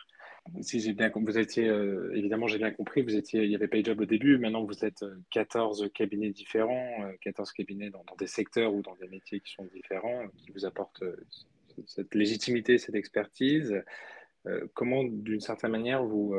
[0.61, 3.67] si j'ai bien vous étiez, euh, évidemment, j'ai bien compris, vous étiez, il y avait
[3.67, 8.73] PayJob au début, maintenant vous êtes 14 euh, cabinets différents, 14 cabinets dans, des secteurs
[8.73, 11.03] ou dans des métiers qui sont différents, qui vous apportent
[11.87, 13.75] cette légitimité, cette expertise.
[14.73, 16.33] comment, d'une certaine manière, vous,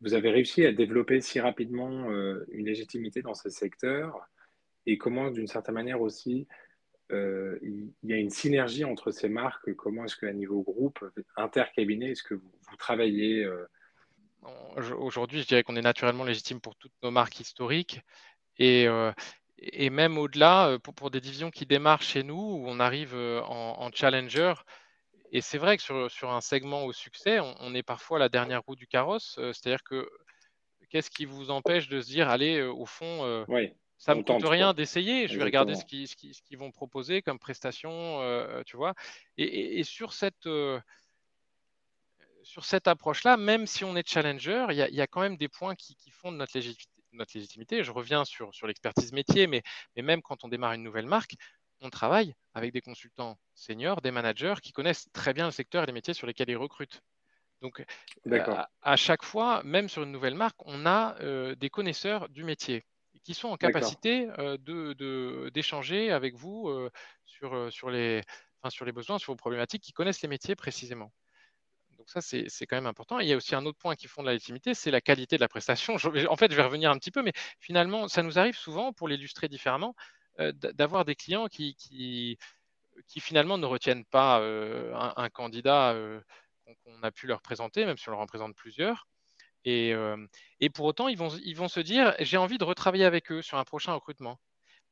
[0.00, 2.08] vous avez réussi à développer si rapidement
[2.52, 4.28] une légitimité dans ces secteurs?
[4.86, 6.46] Et comment, d'une certaine manière aussi,
[7.12, 9.74] euh, il y a une synergie entre ces marques.
[9.74, 11.04] Comment est-ce qu'à niveau groupe,
[11.36, 13.66] intercabinet, est-ce que vous, travaillez euh,
[14.98, 18.00] Aujourd'hui, je dirais qu'on est naturellement légitime pour toutes nos marques historiques.
[18.58, 19.12] Et, euh,
[19.58, 24.54] et même au-delà, pour, des divisions qui démarrent chez nous, où on arrive en, challenger,
[25.32, 28.62] et c'est vrai que sur, sur, un segment au succès, on, est parfois la dernière
[28.62, 29.34] roue du carrosse.
[29.36, 30.08] C'est-à-dire que
[30.90, 34.44] qu'est-ce qui vous empêche de se dire, allez, au fond, oui ça ne me coûte
[34.44, 35.28] rien d'essayer.
[35.28, 38.94] Je vais regarder ce qu'ils ce vont proposer comme prestation, euh, tu vois.
[39.38, 40.78] Et, sur cette, euh,
[42.42, 45.74] sur cette approche-là, même si on est challenger, il y, a quand même des points
[45.74, 46.58] qui, font de notre,
[47.12, 47.82] notre légitimité.
[47.82, 49.62] Je reviens sur, sur l'expertise métier, mais,
[49.96, 51.34] mais même quand on démarre une nouvelle marque,
[51.80, 55.86] on travaille avec des consultants seniors, des managers qui connaissent très bien le secteur et
[55.86, 57.02] les métiers sur lesquels ils recrutent.
[57.62, 57.82] Donc,
[58.26, 61.16] euh, à, chaque fois, même sur une nouvelle marque, on a
[61.54, 62.84] des connaisseurs du métier
[63.26, 66.70] qui sont en capacité de, d'échanger avec vous
[67.24, 68.22] sur, sur, les,
[68.62, 71.12] enfin, sur les besoins, sur vos problématiques, qui connaissent les métiers précisément.
[71.98, 73.18] Donc ça, c'est, quand même important.
[73.18, 75.40] il y a aussi un autre point qui fonde la légitimité, c'est la qualité de
[75.40, 75.96] la prestation.
[75.96, 79.08] en fait, je vais revenir un petit peu, mais finalement, ça nous arrive souvent, pour
[79.08, 79.96] l'illustrer différemment,
[80.38, 82.38] d'avoir des clients qui, qui,
[83.08, 85.96] qui, finalement ne retiennent pas un, candidat
[86.84, 89.08] qu'on a pu leur présenter, même si on leur en présente plusieurs,
[89.66, 90.26] euh,
[90.60, 93.42] et, pour autant, ils vont, ils vont se dire, j'ai envie de retravailler avec eux
[93.42, 94.38] sur un prochain recrutement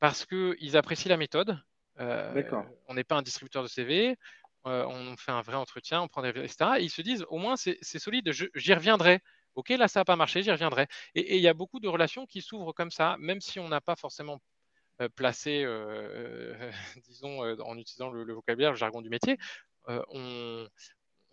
[0.01, 1.59] parce qu'ils apprécient la méthode.
[2.01, 2.43] Euh,
[2.89, 4.17] on n'est pas un distributeur de CV,
[4.67, 6.73] euh, on fait un vrai entretien, on prend des etc.
[6.79, 9.21] Et ils se disent, au moins, c'est solide, j'y reviendrai.
[9.55, 10.89] Ok, là, ça n'a pas marché, j'y reviendrai.
[11.15, 13.81] Et il y a beaucoup de relations qui s'ouvrent comme ça, même si on n'a
[13.81, 14.41] pas forcément
[15.15, 15.65] placé,
[17.05, 19.39] disons, en utilisant le, vocabulaire, le jargon du métier,
[19.87, 20.67] on,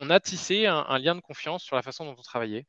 [0.07, 2.67] a tissé un, lien de confiance sur la façon dont on travaillait.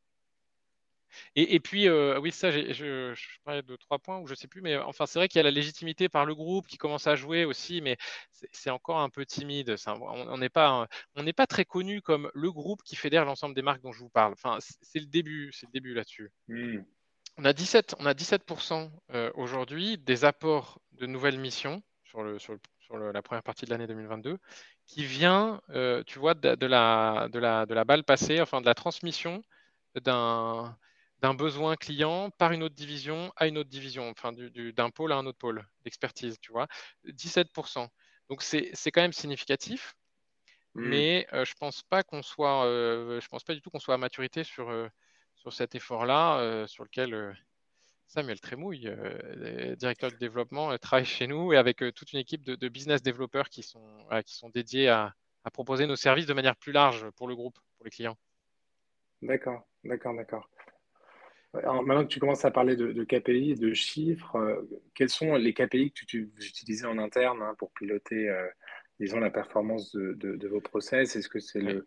[1.34, 4.48] Et, puis, euh, oui, ça, je, je, parlais de trois points, ou je ne sais
[4.48, 7.06] plus, mais enfin, c'est vrai qu'il y a la légitimité par le groupe qui commence
[7.06, 7.96] à jouer aussi, mais
[8.52, 9.76] c'est encore un peu timide.
[9.86, 13.82] on n'est pas, on pas très connu comme le groupe qui fédère l'ensemble des marques
[13.82, 14.32] dont je vous parle.
[14.32, 16.30] Enfin, c'est le début, c'est le début là-dessus.
[16.48, 16.80] Mmh.
[17.38, 22.38] On a 17, on a 17% euh, aujourd'hui des apports de nouvelles missions sur, le,
[22.38, 22.58] sur,
[22.90, 24.38] la première partie de l'année 2022
[24.86, 28.66] qui vient, euh, tu vois, de, la, de, la, de la balle passée, enfin de
[28.66, 29.42] la transmission
[29.94, 30.76] d'un
[31.22, 35.16] d'un besoin client par une autre division à une autre division, enfin d'un pôle à
[35.16, 36.66] un autre pôle d'expertise, tu vois.
[37.06, 37.88] 17%.
[38.28, 39.94] Donc c'est quand même significatif,
[40.74, 40.88] mmh.
[40.88, 43.94] mais euh, je pense pas qu'on soit, euh, je pense pas du tout qu'on soit
[43.94, 44.88] à maturité sur, euh,
[45.36, 47.36] sur cet effort-là, sur lequel
[48.08, 48.90] Samuel Trémouille,
[49.78, 53.62] directeur du développement, travaille chez nous et avec toute une équipe de, business développeurs qui
[53.62, 57.34] sont, qui sont dédiés à, à proposer nos services de manière plus large pour le
[57.34, 58.16] groupe, pour les clients.
[59.20, 60.48] D'accord, d'accord, d'accord
[61.54, 64.62] maintenant que tu commences à parler de, KPI, de chiffres, euh,
[64.94, 68.48] quels sont les KPI que tu, utilisais en interne hein, pour piloter, euh,
[68.98, 71.16] disons, la performance de, vos process?
[71.16, 71.84] Est-ce que c'est le,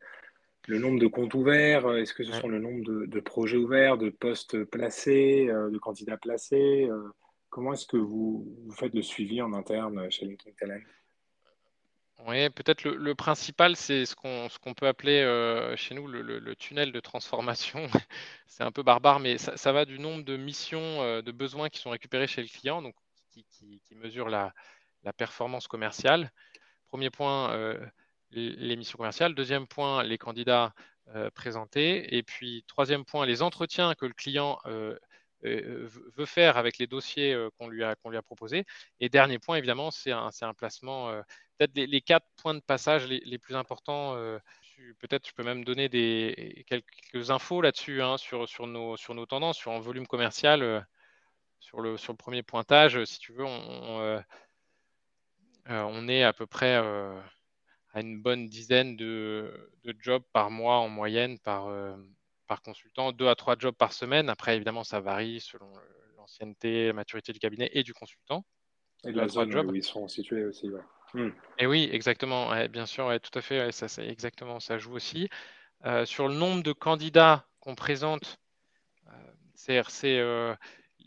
[0.67, 1.95] nombre de comptes ouverts?
[1.95, 6.17] Est-ce que ce sont le nombre de, projets ouverts, de postes placés, euh, de candidats
[6.17, 6.88] placés
[7.49, 8.45] Comment est-ce que vous,
[8.78, 10.82] faites le suivi en interne chez LinkedIn Talent
[12.19, 16.99] oui, peut-être le, principal, c'est ce qu'on peut appeler euh, chez nous le, tunnel de
[16.99, 17.88] transformation.
[18.47, 21.80] c'est un peu barbare, mais ça, va du nombre de missions, euh, de besoins qui
[21.80, 22.95] sont récupérés chez le client, donc
[23.30, 24.54] qui, qui, mesure la,
[25.17, 26.32] performance commerciale.
[26.88, 27.78] Premier point, euh,
[28.32, 29.36] les missions commerciales.
[29.36, 30.73] Deuxième point, les candidats
[31.36, 32.15] présentés.
[32.15, 34.58] Et puis, troisième point, les entretiens que le client
[35.43, 38.65] veut faire avec les dossiers qu'on lui, a, lui a proposés.
[38.99, 41.21] Et dernier point, évidemment, c'est un, un, placement
[41.58, 44.15] peut-être les, quatre points de passage les, plus importants.
[44.15, 44.39] Euh,
[45.00, 49.26] peut-être je peux même donner des, quelques infos là-dessus hein, sur, sur, nos, sur nos
[49.26, 50.63] tendances, sur un volume commercial.
[50.63, 50.82] Euh,
[51.60, 54.22] sur, le, sur le premier pointage, si tu veux, on, euh,
[55.68, 60.89] on est à peu près à une bonne dizaine de, de, jobs par mois en
[60.89, 61.68] moyenne par,
[62.46, 64.30] par consultant, deux à trois jobs par semaine.
[64.30, 65.74] Après, évidemment, ça varie selon
[66.18, 68.46] l'ancienneté, la maturité du cabinet et du consultant.
[69.04, 70.70] Et la zone où ils sont situés aussi.
[71.15, 71.32] Hmm.
[71.60, 72.67] Et oui, exactement.
[72.67, 73.71] bien sûr, tout à fait.
[73.71, 74.60] ça, c'est exactement.
[74.60, 75.30] Ça joue aussi.
[75.86, 78.39] Euh, sur le nombre de candidats qu'on présente,
[79.08, 80.56] euh, c'est euh,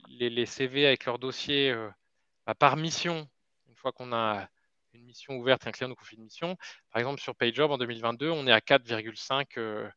[0.08, 1.74] les, CV avec leur dossier
[2.46, 3.28] bah, par mission.
[3.68, 4.48] Une fois qu'on a
[4.92, 6.56] une mission ouverte, un client nous confie une mission.
[6.90, 9.90] Par exemple, sur PageJob en 2022, on est à 4,5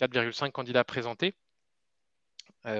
[0.00, 1.34] 4,5 candidats présentés.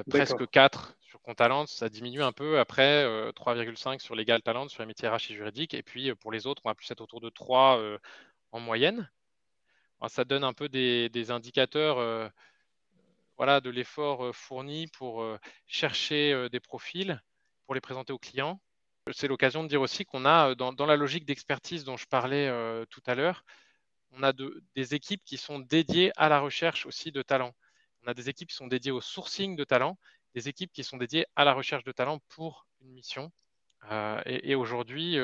[0.09, 2.59] presque 4 sur Contalent, ça diminue un peu.
[2.59, 5.75] Après, 3,5 sur Legal Talent, sur les métiers RH et juridiques.
[5.75, 7.79] Et puis, pour les autres, on va plus être autour de 3
[8.53, 9.11] en moyenne.
[10.09, 12.33] ça donne un peu des, indicateurs
[13.37, 15.22] voilà, de l'effort fourni pour
[15.66, 17.22] chercher des profils,
[17.66, 18.59] pour les présenter aux clients.
[19.12, 22.51] C'est l'occasion de dire aussi qu'on a, dans, la logique d'expertise dont je parlais
[22.88, 23.44] tout à l'heure,
[24.12, 27.53] on a des équipes qui sont dédiées à la recherche aussi de talents.
[28.03, 29.98] On a des équipes qui sont dédiées au sourcing de talents,
[30.35, 33.33] des équipes qui sont dédiées à la recherche de talents pour une mission.
[34.27, 35.18] et, aujourd'hui,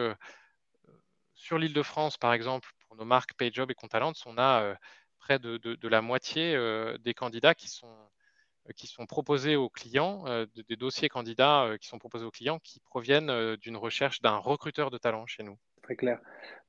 [1.34, 4.76] sur l'île de France, par exemple, pour nos marques PayJob et Contalents, on a
[5.18, 6.56] près de, la moitié
[7.00, 7.94] des candidats qui sont,
[8.76, 13.56] qui sont proposés aux clients, des dossiers candidats qui sont proposés aux clients qui proviennent
[13.56, 15.58] d'une recherche d'un recruteur de talent chez nous.
[15.82, 16.20] Très clair.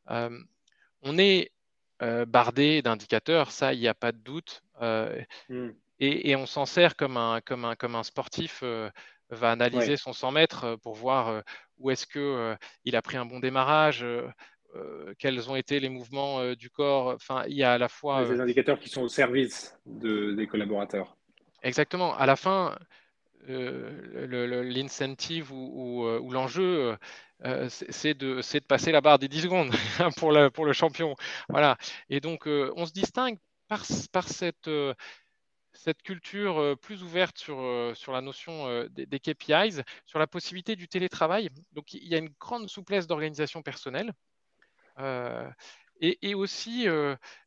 [0.09, 1.53] on est
[2.01, 4.63] euh, bardé d'indicateurs, ça, il n'y a pas de doute.
[4.83, 5.71] Euh, hmm.
[5.99, 8.89] et, on s'en sert comme un, comme un, comme un sportif euh,
[9.31, 11.43] va analyser son 100 mètres pour voir
[11.79, 14.07] où est-ce qu'il a pris un bon démarrage,
[15.19, 17.09] quels ont été les mouvements du corps.
[17.09, 18.25] Enfin, il y a à la fois.
[18.25, 21.18] Des indicateurs qui sont au service de, des collaborateurs.
[21.63, 22.17] Exactement.
[22.17, 22.79] À la fin,
[23.49, 26.97] l'incentive ou, ou l'enjeu,
[27.45, 29.71] euh, c'est de, passer la barre des 10 secondes
[30.17, 31.15] pour, le champion.
[31.49, 31.77] Voilà.
[32.11, 34.95] Et donc, euh, on se distingue par, cette, euh,
[36.05, 41.51] culture plus ouverte sur, la notion des, KPIs, sur la possibilité du télétravail.
[41.73, 44.13] Donc, il y a une grande souplesse d'organisation personnelle.
[46.01, 46.89] Et, aussi,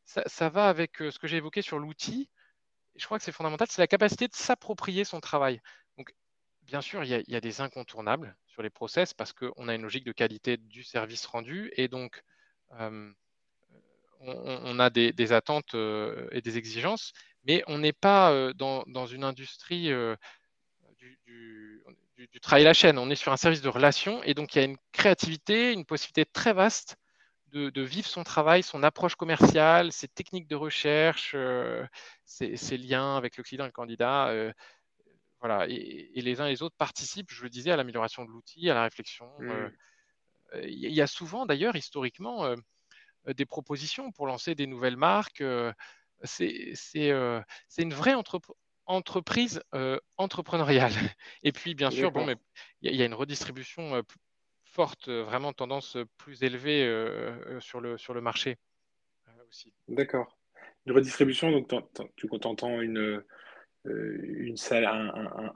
[0.04, 2.30] ça, va avec ce que j'ai évoqué sur l'outil.
[2.96, 5.60] Je crois que c'est fondamental, c'est la capacité de s'approprier son travail.
[5.98, 6.14] Donc,
[6.62, 10.04] bien sûr, il y, a, des incontournables sur les process parce qu'on a une logique
[10.04, 12.22] de qualité du service rendu et donc
[12.78, 13.12] euh,
[14.20, 17.12] on, a des, attentes euh, et des exigences,
[17.44, 19.90] mais on n'est pas euh, dans, une industrie
[20.98, 24.54] du, du, travail à la chaîne, on est sur un service de relation et donc
[24.54, 26.96] il y a une créativité, une possibilité très vaste
[27.52, 31.36] de, vivre son travail, son approche commerciale, ses techniques de recherche,
[32.24, 34.52] ses, liens avec le client et le candidat.
[35.42, 38.70] Voilà, et, les uns et les autres participent, je le disais, à l'amélioration de l'outil,
[38.70, 39.28] à la réflexion.
[39.40, 39.50] Mmh.
[39.50, 39.68] Euh,
[40.54, 42.54] euh, il y a souvent, d'ailleurs, historiquement, euh,
[43.26, 45.42] des propositions pour lancer des nouvelles marques.
[46.22, 46.74] c'est
[47.78, 48.14] une vraie
[48.86, 49.62] entreprise
[50.16, 50.92] entrepreneuriale.
[51.42, 52.32] Et puis, bien sûr, bon,
[52.82, 54.00] il y, a une redistribution
[54.72, 56.86] forte, vraiment tendance plus élevée
[57.60, 58.56] sur, le, sur le marché
[59.48, 59.72] aussi.
[59.88, 60.36] D'accord.
[60.86, 61.72] Une redistribution, donc
[62.16, 63.22] tu entends une
[63.88, 64.54] euh, une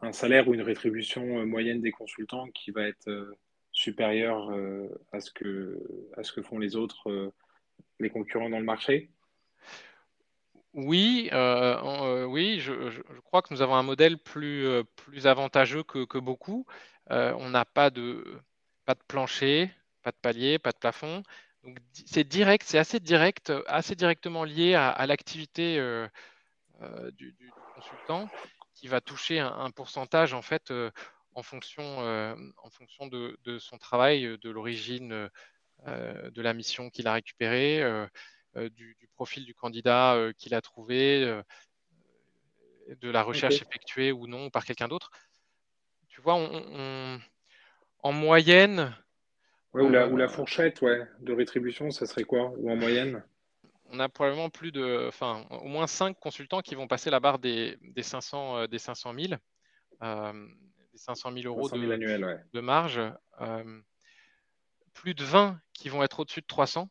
[0.02, 3.38] un, salaire ou une rétribution euh, moyenne des consultants qui va être euh,
[3.70, 4.50] supérieure
[5.12, 5.78] à, ce que,
[6.16, 7.30] à ce que font les autres,
[8.00, 9.10] les concurrents dans le marché?
[10.72, 14.66] Oui, oui je, crois que nous avons un modèle plus,
[14.96, 16.64] plus avantageux que, beaucoup.
[17.10, 18.24] on n'a pas de,
[18.86, 19.70] pas de plancher,
[20.02, 21.22] pas de palier, pas de plafond.
[21.64, 25.76] Donc c'est direct, c'est assez direct, assez directement lié à, l'activité
[27.12, 28.28] du, consultant.
[28.74, 30.72] qui va toucher un, pourcentage en fait
[31.34, 31.82] en fonction,
[32.56, 35.28] en fonction de, son travail, de l'origine
[35.86, 37.82] de la mission qu'il a récupérée,
[38.54, 41.42] du, profil du candidat qu'il a trouvé,
[42.88, 45.10] de la recherche effectuée ou non par quelqu'un d'autre.
[46.08, 46.36] Tu vois,
[48.06, 48.94] en moyenne,
[49.74, 52.52] ou, la, ou la fourchette ouais, de rétribution, ça serait quoi?
[52.56, 53.24] Ou en moyenne?
[53.90, 57.40] On a probablement plus de, enfin, au moins 5 consultants qui vont passer la barre
[57.40, 59.32] des, des 500, des 500 000,
[60.02, 60.46] euh,
[60.92, 63.00] des 500 000 euros de, de, marge.
[63.40, 63.80] Euh,
[64.94, 66.88] plus de 20 qui vont être au-dessus de 300.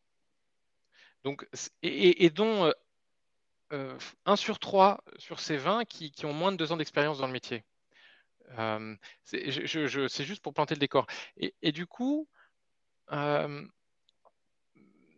[1.24, 1.47] Donc,
[1.82, 2.72] et, dont
[3.72, 7.20] euh, 1 sur 3 sur ces 20 qui, qui ont moins de 2 ans d'expérience
[7.20, 7.63] dans le métier.
[9.24, 11.08] C'est juste pour planter le décor.
[11.38, 12.28] Et, et du coup,
[13.12, 13.66] euh,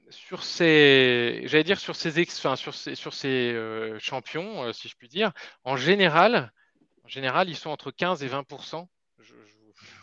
[0.10, 4.88] sur ces, j'allais dire sur ces, enfin, sur ces, sur ces euh, champions, euh, si
[4.88, 5.32] je puis dire,
[5.64, 6.54] en général,
[7.04, 8.88] en général, ils sont entre 15 et 20%
[9.20, 9.34] je,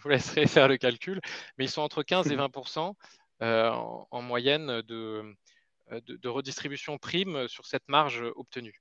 [0.03, 1.21] vous laisserai faire le calcul,
[1.57, 2.51] mais ils sont entre 15 et 20
[3.41, 5.35] en, en, moyenne de,
[5.91, 8.81] de, redistribution prime sur cette marge obtenue.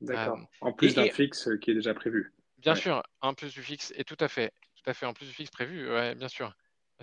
[0.00, 0.38] D'accord.
[0.60, 2.32] en plus d'un fixe qui est déjà prévu.
[2.64, 5.26] Bien sûr, en plus du fixe, et tout à fait, tout à fait, en plus
[5.26, 6.52] du fixe prévu, ouais, bien sûr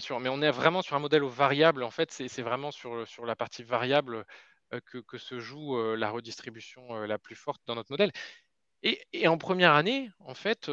[0.01, 1.83] sûr, mais on est vraiment sur un modèle aux variables.
[1.83, 4.25] En fait, c'est vraiment sur, sur la partie variable
[4.73, 8.11] euh, que, que, se joue euh, la redistribution euh, la plus forte dans notre modèle.
[8.83, 10.71] Et, et en première année, en fait,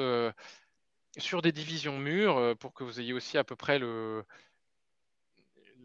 [1.18, 4.24] sur des divisions mûres, pour que vous ayez aussi à peu près le,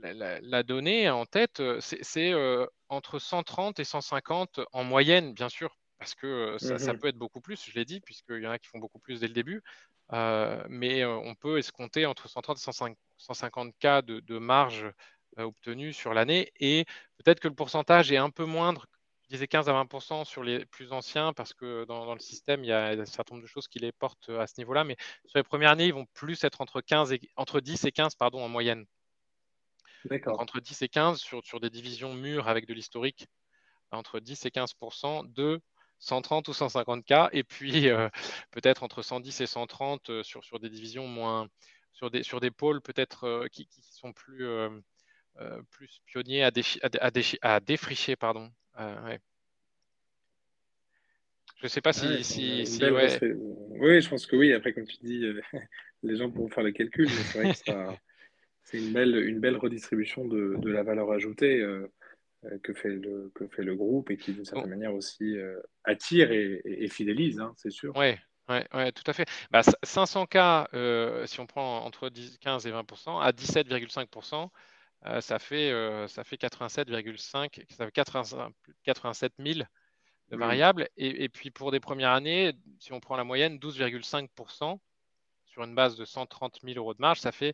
[0.01, 2.33] la, la, donnée en tête, c'est
[2.87, 7.39] entre 130 et 150 en moyenne, bien sûr, parce que ça, ça, peut être beaucoup
[7.39, 9.63] plus, je l'ai dit, puisqu'il y en a qui font beaucoup plus dès le début.
[10.11, 14.91] mais on peut escompter entre 130 et 150 150 cas de, marge
[15.39, 16.51] euh, obtenue sur l'année.
[16.59, 16.85] Et
[17.17, 18.85] peut-être que le pourcentage est un peu moindre,
[19.23, 22.67] je disais 15 à 20% sur les plus anciens, parce que dans, le système, il
[22.67, 24.83] y a un certain nombre de choses qui les portent à ce niveau-là.
[24.83, 27.91] Mais sur les premières années, ils vont plus être entre, 15 et, entre 10 et
[27.91, 28.85] 15 pardon, en moyenne.
[30.05, 30.39] D'accord.
[30.41, 33.27] Entre 10 et 15 sur, sur des divisions mûres avec de l'historique,
[33.91, 35.61] entre 10 et 15% de
[36.03, 38.09] 130 ou 150 cas, et puis euh,
[38.51, 41.47] peut-être entre 110 et 130 euh, sur, sur des divisions moins,
[41.93, 44.69] sur des, sur des pôles peut-être euh, qui, qui, sont plus, euh,
[45.71, 46.51] plus pionniers à,
[46.81, 48.15] à, à, défricher.
[48.15, 48.51] Pardon.
[48.77, 49.19] Ouais.
[51.57, 52.23] Je ne sais pas si.
[52.23, 53.19] si, si ouais.
[53.79, 54.51] Oui, je pense que oui.
[54.51, 55.23] Après, comme tu dis,
[56.03, 57.95] les gens pourront faire le calcul, mais c'est vrai que
[58.63, 61.63] c'est une belle, une belle redistribution de, de la valeur ajoutée
[62.63, 65.35] que, fait le, que fait le groupe et qui, d'une certaine manière, aussi
[65.83, 67.93] attire et, et, fidélise, hein, c'est sûr.
[67.95, 68.15] Oui,
[68.49, 69.25] oui, tout à fait.
[69.51, 74.49] Bah, 500 cas, euh, si on prend entre 10, 15 et 20% à 17,5
[75.05, 77.91] euh, ça fait, euh, ça fait 87,5, ça fait
[78.83, 79.59] 87 000
[80.29, 80.89] de variables.
[80.97, 84.79] Et, puis pour des premières années, si on prend la moyenne, 12,5%
[85.45, 87.53] sur une base de 130 000 euros de marge, ça fait,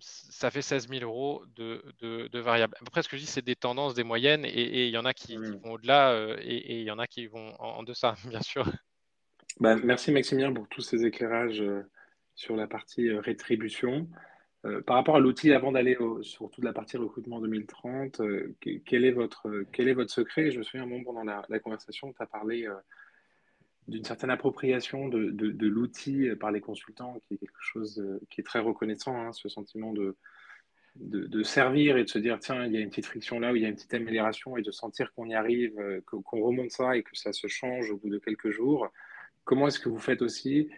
[0.00, 2.74] ça fait 16 000 euros de, de, variables.
[2.80, 5.14] Après, ce que je dis, c'est des tendances, des moyennes, et il y en a
[5.14, 8.64] qui, vont au-delà et il y en a qui vont en, en deçà, bien sûr.
[9.58, 11.82] Bah, merci Maximilien pour tous ces éclairages euh,
[12.34, 14.08] sur la partie euh, rétribution.
[14.64, 18.20] Euh, par rapport à l'outil, avant d'aller sur toute la partie recrutement 2030,
[18.84, 20.50] quel, est votre, quel est votre secret?
[20.50, 22.68] Je me souviens un moment pendant la, conversation, tu as parlé
[23.90, 28.60] d'une certaine appropriation de, l'outil par les consultants, qui est quelque chose qui est très
[28.60, 30.16] reconnaissant, hein, ce sentiment de,
[31.42, 33.62] servir et de se dire, tiens, il y a une petite friction là, ou il
[33.62, 35.74] y a une petite amélioration, et de sentir qu'on y arrive,
[36.06, 38.88] qu'on remonte ça et que ça se change au bout de quelques jours.
[39.44, 40.70] Comment est-ce que vous faites aussi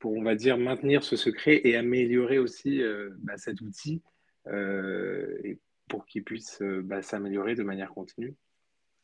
[0.00, 4.02] pour, on va dire, maintenir ce secret et améliorer aussi euh, bah, cet outil
[4.48, 5.58] euh, et
[5.88, 8.34] pour qu'il puisse euh, bah, s'améliorer de manière continue?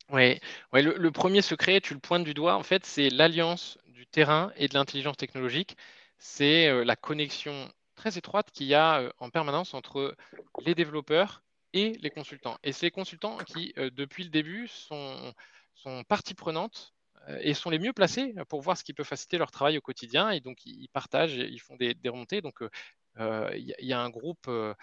[0.09, 0.39] Oui,
[0.71, 4.53] ouais, le, premier secret, tu le pointes du doigt, en fait, c'est l'alliance du terrain
[4.55, 5.75] et de l'intelligence technologique.
[6.17, 10.15] C'est la connexion très étroite qu'il y a en permanence entre
[10.65, 11.43] les développeurs
[11.73, 12.57] et les consultants.
[12.63, 15.33] Et ces consultants qui, depuis le début, sont,
[15.75, 16.93] sont partie prenante
[17.41, 20.29] et sont les mieux placés pour voir ce qui peut faciliter leur travail au quotidien.
[20.29, 22.41] Et donc, ils partagent, ils font des, remontées.
[22.41, 22.61] Donc,
[23.19, 24.47] euh, il y, a un groupe.
[24.47, 24.73] Euh,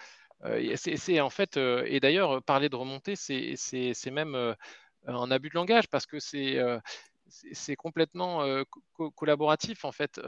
[0.75, 4.55] c'est en fait, et d'ailleurs, parler de remontées, c'est même
[5.07, 8.45] un abus de langage parce que c'est complètement
[9.15, 10.19] collaboratif en fait.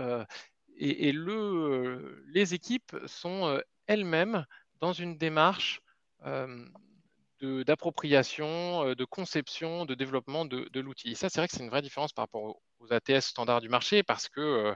[0.78, 4.46] et, le, les équipes sont elles-mêmes
[4.80, 5.82] dans une démarche
[7.42, 11.16] d'appropriation, euh, de, conception, de développement de, l'outil.
[11.16, 14.04] ça, c'est vrai que c'est une vraie différence par rapport aux, ATS standards du marché
[14.04, 14.74] parce que euh,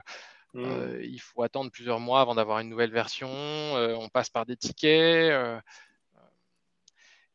[0.54, 0.64] mmh.
[0.64, 3.28] euh, il faut attendre plusieurs mois avant d'avoir une nouvelle version.
[3.30, 5.32] on passe par des tickets.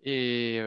[0.03, 0.61] Et,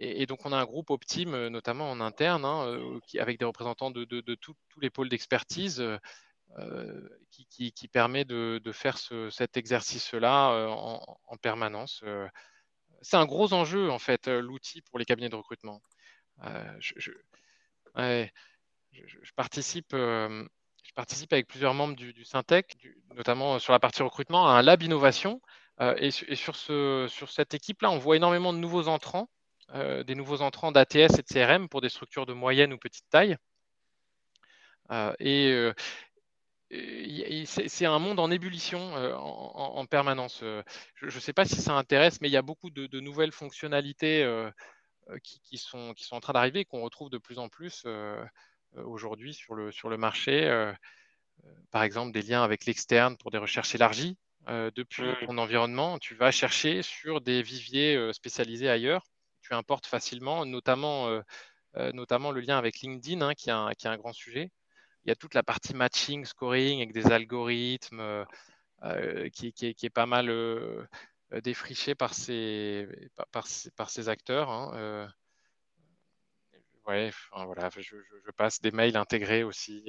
[0.00, 2.80] et, donc, on a un groupe Optime, notamment en interne, hein,
[3.18, 5.84] avec des représentants de, tous les pôles d'expertise.
[7.30, 8.96] qui, permet de, faire
[9.30, 12.02] cet exercice-là en, permanence.
[13.02, 15.82] c'est un gros enjeu, en fait, l'outil pour les cabinets de recrutement.
[16.78, 17.12] je,
[19.36, 19.92] participe,
[21.32, 22.74] avec plusieurs membres du, Syntec,
[23.14, 25.42] notamment sur la partie recrutement, à un lab innovation.
[25.98, 29.28] et, sur cette équipe-là, on voit énormément de nouveaux entrants
[29.74, 33.08] euh, des nouveaux entrants d'ATS et de CRM pour des structures de moyenne ou petite
[33.08, 33.36] taille.
[34.90, 35.72] Euh, et euh,
[37.44, 40.40] c'est un monde en ébullition en, permanence.
[40.40, 44.24] je ne sais pas si ça intéresse, mais il y a beaucoup de, nouvelles fonctionnalités
[45.24, 47.84] qui, sont, qui, sont, en train d'arriver, qu'on retrouve de plus en plus
[48.76, 50.72] aujourd'hui sur le, sur le marché.
[51.72, 54.16] par exemple, des liens avec l'externe pour des recherches élargies.
[54.46, 55.26] depuis mmh.
[55.26, 59.09] ton environnement, tu vas chercher sur des viviers spécialisés ailleurs
[59.50, 61.22] tu importes facilement, notamment, euh,
[61.76, 64.52] euh, notamment le lien avec LinkedIn, hein, qui, est un, qui, est un, grand sujet.
[65.04, 68.00] Il y a toute la partie matching, scoring avec des algorithmes
[68.84, 70.30] euh, qui, qui, est, pas mal
[71.42, 72.88] défriché par ces,
[73.32, 73.46] par,
[73.76, 74.50] par ces acteurs.
[74.50, 75.08] Hein,
[76.90, 77.94] Ouais, voilà, je,
[78.36, 79.84] passe des mails intégrés aussi.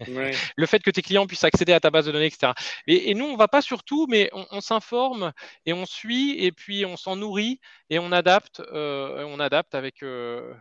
[0.56, 2.54] le fait que tes clients puissent accéder à ta base de données, etc.
[2.86, 5.34] Et, nous, on ne va pas sur tout, mais on, s'informe
[5.66, 10.02] et on suit et puis on s'en nourrit et on adapte, euh, on adapte avec,
[10.02, 10.54] euh,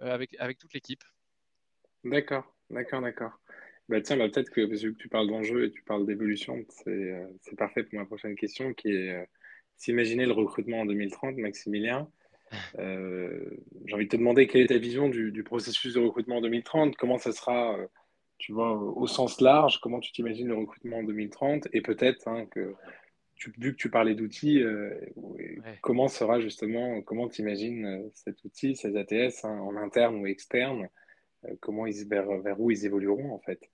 [0.00, 1.04] avec, avec toute l'équipe.
[2.04, 3.32] D'accord, d'accord, d'accord.
[3.90, 7.56] Bah, tiens, bah, peut-être que, que tu parles d'enjeux et tu parles d'évolution, euh, c'est
[7.56, 9.28] parfait pour ma prochaine question qui est
[9.76, 12.08] s'imaginer le recrutement en 2030, Maximilien.
[12.78, 13.40] Euh,
[13.86, 16.96] j'ai envie de te demander quelle est ta vision du, processus de recrutement en 2030,
[16.96, 17.86] comment ça sera, euh,
[18.38, 22.46] tu vois, au sens large, comment tu t'imagines le recrutement en 2030, et peut-être hein,
[22.46, 22.74] que,
[23.58, 24.94] vu que tu parlais d'outils, euh,
[25.80, 30.88] comment sera justement, comment tu imagines cet outil, ces ATS, hein, en interne ou externe,
[31.60, 33.70] comment ils, vers, vers, où ils évolueront en fait?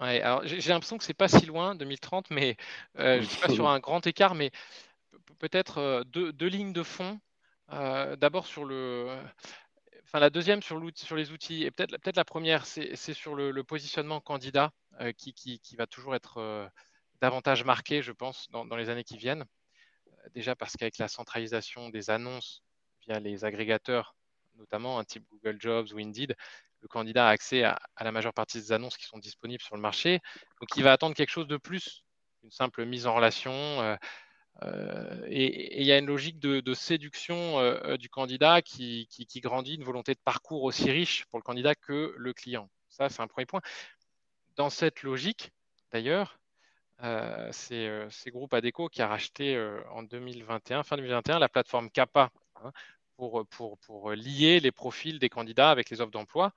[0.00, 2.56] Ouais, alors j'ai l'impression que c'est pas si loin, 2030, mais
[2.96, 4.50] je ne suis pas sur un grand écart, mais
[5.38, 7.20] peut-être euh, deux, lignes de fond.
[7.72, 9.16] Euh, d'abord sur le,
[10.04, 14.20] enfin la deuxième sur, les outils et peut-être peut la première, c'est sur le, positionnement
[14.20, 16.70] candidat euh, qui, qui, va toujours être
[17.20, 19.44] davantage marqué, je pense, dans, les années qui viennent.
[20.34, 22.62] Déjà parce qu'avec la centralisation des annonces
[23.06, 24.14] via les agrégateurs,
[24.56, 26.36] notamment un type Google Jobs ou Indeed,
[26.80, 29.74] le candidat a accès à, à, la majeure partie des annonces qui sont disponibles sur
[29.74, 30.20] le marché.
[30.60, 32.04] Donc, il va attendre quelque chose de plus,
[32.42, 33.96] une simple mise en relation,
[35.26, 39.84] et il y a une logique de, séduction euh, euh, du candidat qui, grandit, une
[39.84, 42.68] volonté de parcours aussi riche pour le candidat que le client.
[42.88, 43.60] Ça, c'est un premier point.
[44.56, 45.50] Dans cette logique,
[45.92, 46.38] d'ailleurs,
[47.50, 49.58] c'est, Groupe Adeco qui a racheté
[49.90, 52.30] en 2021, fin 2021, la plateforme CAPA
[52.62, 52.72] hein,
[53.16, 56.52] pour, pour, pour, lier les profils des candidats avec les offres d'emploi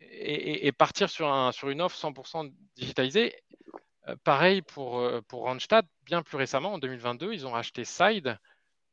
[0.00, 3.34] et, partir sur, un, sur une offre 100% digitalisée
[3.74, 3.78] euh,
[4.24, 8.38] pareil pour, euh, pour Randstad, bien plus récemment, en 2022, ils ont racheté Side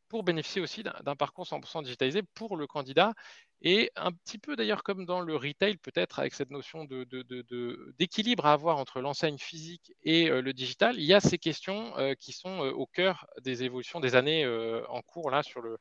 [0.07, 3.13] pour bénéficier aussi d'un parcours 100% digitalisé pour le candidat.
[3.61, 8.47] Et un petit peu d'ailleurs comme dans le retail, peut-être avec cette notion d'équilibre de,
[8.47, 12.33] à avoir entre l'enseigne physique et euh, le digital, il y a ces questions qui
[12.33, 14.45] sont au cœur des évolutions des années
[14.89, 15.77] en cours là, sur, le,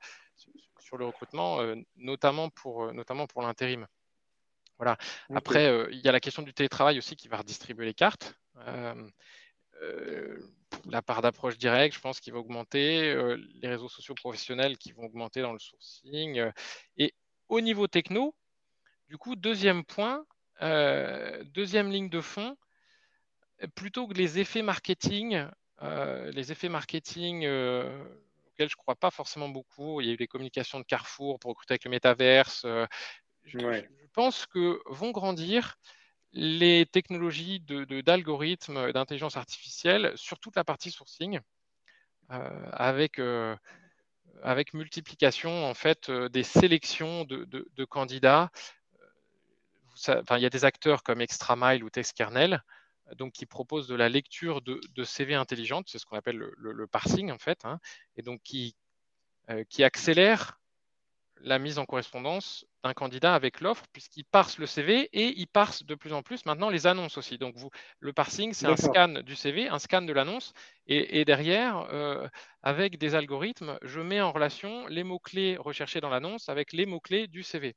[0.79, 1.59] sur le recrutement,
[1.97, 3.89] notamment pour, notamment pour l'intérim.
[4.81, 4.97] Voilà.
[5.35, 8.35] Après, il y a la question du télétravail aussi qui va redistribuer les cartes.
[8.67, 8.95] Euh,
[9.83, 10.39] euh,
[10.89, 14.93] la part d'approche directe, je pense qu'il va augmenter, euh, les réseaux sociaux professionnels qui
[14.93, 16.51] vont augmenter dans le sourcing.
[16.97, 17.13] et
[17.51, 18.35] au niveau techno,
[19.09, 20.25] du coup, deuxième point,
[21.53, 22.57] deuxième ligne de fond,
[23.75, 25.45] plutôt que les effets marketing,
[25.83, 30.29] les effets marketing auxquels je ne crois pas forcément beaucoup, il y a eu les
[30.29, 32.65] communications de Carrefour pour recruter avec le métaverse.
[33.45, 35.79] Je, je, pense que vont grandir
[36.33, 41.41] les technologies d'algorithmes de, d'intelligence artificielle sur toute la partie sourcing,
[42.31, 43.57] euh, avec, euh,
[44.43, 48.51] avec multiplication en fait euh, des sélections de, candidats.
[50.07, 52.63] il y a des acteurs comme ExtraMile ou TextKernel
[53.17, 57.33] donc qui proposent de la lecture de, CV intelligente, c'est ce qu'on appelle le, parsing
[57.33, 57.81] en fait, hein,
[58.17, 58.77] et donc qui,
[59.69, 60.60] qui accélère
[61.43, 65.85] la mise en correspondance d'un candidat avec l'offre, puisqu'il parse le CV et il parse
[65.85, 67.39] de plus en plus maintenant les annonces aussi.
[67.39, 67.71] Donc, vous,
[68.01, 70.53] le parsing, c'est un scan du CV, un scan de l'annonce,
[70.87, 72.27] et, derrière, euh,
[72.63, 77.27] avec des algorithmes, je mets en relation les mots-clés recherchés dans l'annonce avec les mots-clés
[77.27, 77.77] du CV.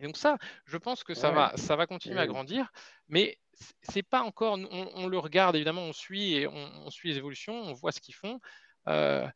[0.00, 2.70] Et donc ça, je pense que ça, va, ça va continuer à grandir,
[3.08, 3.36] mais
[3.82, 7.72] c'est pas encore, on, le regarde évidemment, on suit et on, suit les évolutions, on
[7.72, 8.40] voit ce qu'ils font.
[8.86, 9.26] Euh,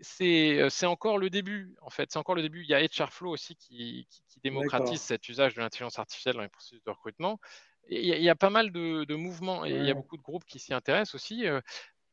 [0.00, 2.10] c'est encore le début, en fait.
[2.10, 2.62] C'est encore le début.
[2.62, 4.06] Il y a HRFlow aussi qui,
[4.44, 7.40] démocratise cet usage de l'intelligence artificielle dans les processus de recrutement.
[7.88, 10.60] il, y a, pas mal de, mouvements et il y a beaucoup de groupes qui
[10.60, 11.44] s'y intéressent aussi.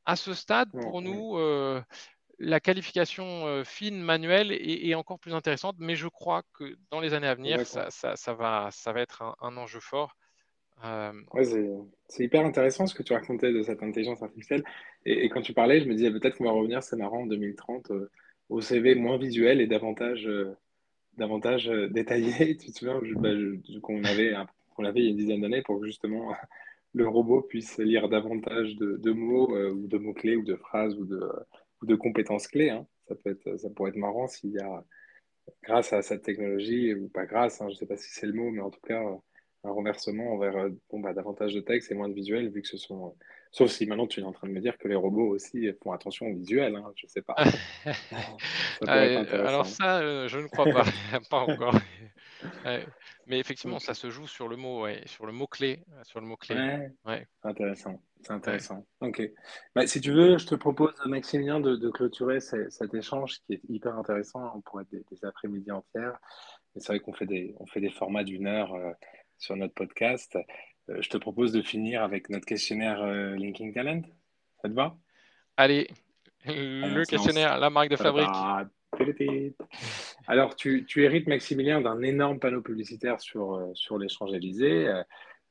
[0.05, 1.37] à ce stade, pour nous,
[2.39, 7.27] la qualification fine, manuelle est, encore plus intéressante, mais je crois que dans les années
[7.27, 7.89] à venir, ça,
[8.33, 10.15] va, ça va être un, enjeu fort.
[12.07, 14.63] C'est hyper intéressant ce que tu racontais de cette intelligence artificielle.
[15.05, 17.91] Et, quand tu parlais, je me disais peut-être qu'on va revenir, c'est marrant, en 2030,
[18.49, 20.29] au CV moins visuel et davantage,
[21.17, 22.57] davantage détaillé.
[22.57, 23.29] tu te souviens bah,
[23.81, 24.33] qu'on avait,
[24.75, 26.33] qu'on avait il y a une dizaine d'années pour que justement
[26.93, 31.19] le robot puisse lire davantage de, mots ou de mots-clés ou de phrases ou de
[31.85, 32.69] de compétences clés.
[32.69, 32.87] Hein.
[33.07, 34.83] Ça, peut être, ça pourrait être marrant s'il y a,
[35.63, 38.33] grâce à cette technologie, ou pas grâce, hein, je ne sais pas si c'est le
[38.33, 39.01] mot, mais en tout cas,
[39.65, 42.67] un renversement vers euh, bon, bah, davantage de texte et moins de visuel, vu que
[42.67, 43.07] ce sont.
[43.07, 43.09] Euh,
[43.51, 45.91] sauf si maintenant tu es en train de me dire que les robots aussi font
[45.91, 47.35] attention au visuel, hein, je ne sais pas.
[48.87, 50.83] alors ça, euh, je ne crois pas,
[51.29, 51.75] pas encore.
[53.27, 56.37] mais effectivement, ça se joue sur le mot, sur le mot clé, sur le mot
[56.37, 56.55] clé.
[57.05, 57.27] Ouais.
[57.43, 57.99] Intéressant.
[58.25, 58.85] C'est intéressant.
[59.01, 59.21] Ok.
[59.75, 63.61] Bah, si tu veux, je te propose, Maximilien, de, de clôturer cet échange qui est
[63.69, 64.51] hyper intéressant.
[64.55, 66.17] On pourrait être des, après-midi entières.
[66.73, 68.91] Mais c'est vrai qu'on fait des, on fait des formats d'une heure euh,
[69.37, 70.37] sur notre podcast.
[70.89, 74.01] Euh, je te propose de finir avec notre questionnaire euh, Linking Talent.
[74.61, 74.97] Ça te va?
[75.57, 75.87] Allez,
[76.45, 78.27] le questionnaire, la marque de fabrique.
[80.27, 84.89] Alors, tu, tu hérites, Maximilien, d'un énorme panneau publicitaire sur, sur l'échange Élysée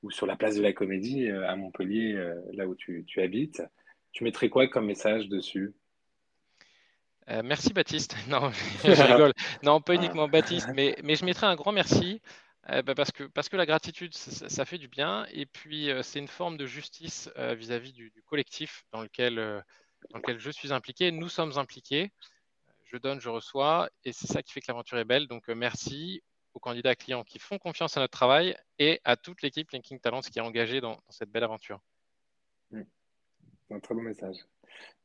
[0.04, 3.62] ou sur la place de la Comédie euh, à Montpellier, euh, là où tu, habites,
[4.12, 5.74] tu mettrais quoi comme message dessus?
[7.30, 8.14] Euh, merci Baptiste.
[8.28, 8.52] Non,
[8.84, 9.32] je rigole.
[9.62, 12.20] Non, pas uniquement Baptiste, mais, mais je mettrais un grand merci
[12.68, 15.26] bah, parce, que, la gratitude, ça, fait du bien.
[15.32, 19.62] Et puis, c'est une forme de justice vis-à-vis du, collectif dans lequel,
[20.38, 21.10] je suis impliqué.
[21.12, 22.10] Nous sommes impliqués.
[22.84, 23.90] Je donne, je reçois.
[24.04, 25.26] Et c'est ça qui fait que l'aventure est belle.
[25.26, 26.22] Donc, merci
[26.54, 30.20] aux candidats clients qui font confiance à notre travail et à toute l'équipe Linking Talents
[30.20, 31.80] qui est engagée dans, cette belle aventure.
[32.70, 32.82] Mmh.
[33.70, 34.36] Un très bon message.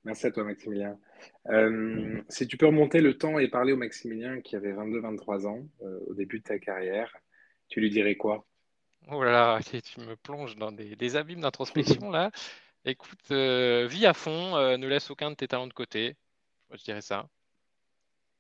[0.06, 0.98] Merci à toi, Maximilien.
[1.48, 5.68] Euh, si tu peux remonter le temps et parler au Maximilien qui avait 22-23 ans
[5.82, 7.16] euh, au début de ta carrière,
[7.70, 8.46] tu lui dirais quoi?
[9.12, 12.32] Oh là là, tu me plonges dans des, abîmes d'introspection là.
[12.86, 16.16] Écoute, euh, vis à fond, ne laisse aucun de tes talents de côté.
[16.72, 17.28] je dirais ça.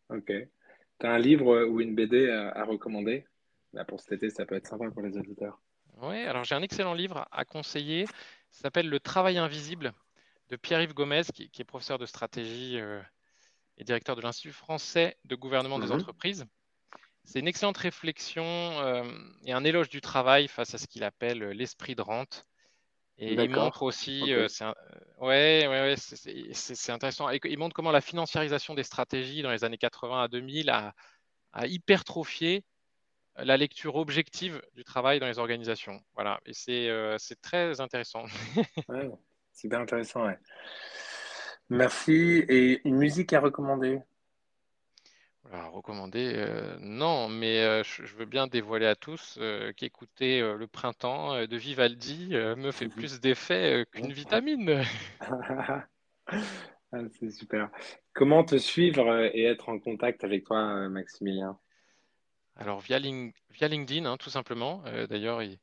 [0.09, 0.31] Ok.
[0.99, 3.25] Tu as un livre ou une BD à, recommander?
[3.73, 5.61] Là, Pour cet été, ça peut être sympa pour les auditeurs.
[6.01, 8.05] Oui, alors j'ai un excellent livre à conseiller.
[8.51, 9.93] Ça s'appelle Le travail invisible
[10.49, 13.01] de Pierre-Yves Gomez, qui, est professeur de stratégie euh,
[13.77, 15.93] et directeur de l'Institut français de gouvernement des mhm.
[15.93, 16.45] entreprises.
[17.29, 19.03] C'est une excellente réflexion euh,
[19.45, 22.47] et un éloge du travail face à ce qu'il appelle l'esprit de rente.
[23.19, 24.65] Et il montre aussi, euh, c'est
[25.19, 27.29] ouais, ouais, c'est intéressant.
[27.29, 30.95] il montre comment la financiarisation des stratégies dans les années 80 à 2000 a,
[31.67, 32.63] hypertrophié
[33.35, 36.01] la lecture objective du travail dans les organisations.
[36.15, 38.23] Voilà, et c'est euh, très intéressant.
[39.51, 40.39] c'est bien intéressant, ouais.
[41.69, 42.43] Merci.
[42.49, 44.01] Et une musique à recommander?
[45.57, 51.45] Recommander, euh, non, mais euh, je, veux bien dévoiler à tous euh, qu'écouter Le Printemps
[51.45, 54.83] de Vivaldi me fait plus d'effet qu'une vitamine.
[56.91, 57.69] Ah, c'est super.
[58.13, 61.59] Comment te suivre et être en contact avec toi, Maximilien?
[62.55, 64.81] Alors, via, via LinkedIn, hein, tout simplement.
[65.07, 65.59] D'ailleurs, il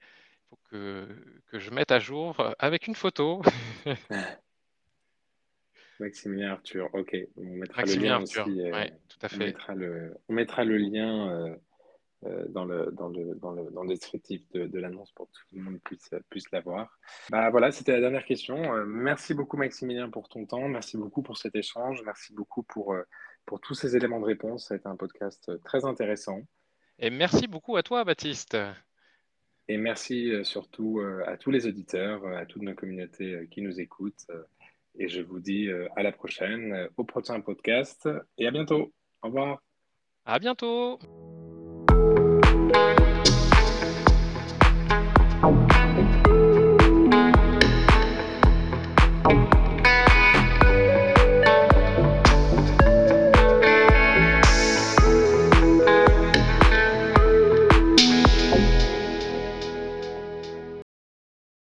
[0.48, 1.08] faut que,
[1.48, 3.42] que je mette à jour avec une photo.
[6.00, 7.16] Maximilien Arthur, ok.
[7.36, 8.46] On mettra le lien Arthur.
[8.46, 8.60] aussi.
[8.60, 9.36] Euh, tout à fait.
[9.36, 11.56] On mettra le, on mettra le lien euh,
[12.26, 15.32] euh, dans, le, dans, le, dans, le, dans le descriptif de, de l'annonce pour que
[15.32, 16.98] tout le monde puisse, puisse l'avoir.
[17.30, 18.84] Bah, voilà, c'était la dernière question.
[18.86, 20.68] merci beaucoup Maximilien pour ton temps.
[20.68, 22.02] Merci beaucoup pour cet échange.
[22.04, 22.94] Merci beaucoup pour,
[23.44, 24.68] pour tous ces éléments de réponse.
[24.68, 26.40] Ça a été un podcast très intéressant.
[26.98, 28.56] Et merci beaucoup à toi, Baptiste.
[29.68, 34.26] Et merci surtout à tous les auditeurs, à toute nos communautés qui nous écoutent.
[34.98, 38.92] Et je vous dis euh, à la prochaine, euh, au prochain podcast et à bientôt.
[39.22, 39.62] Au revoir.
[40.24, 40.98] À bientôt.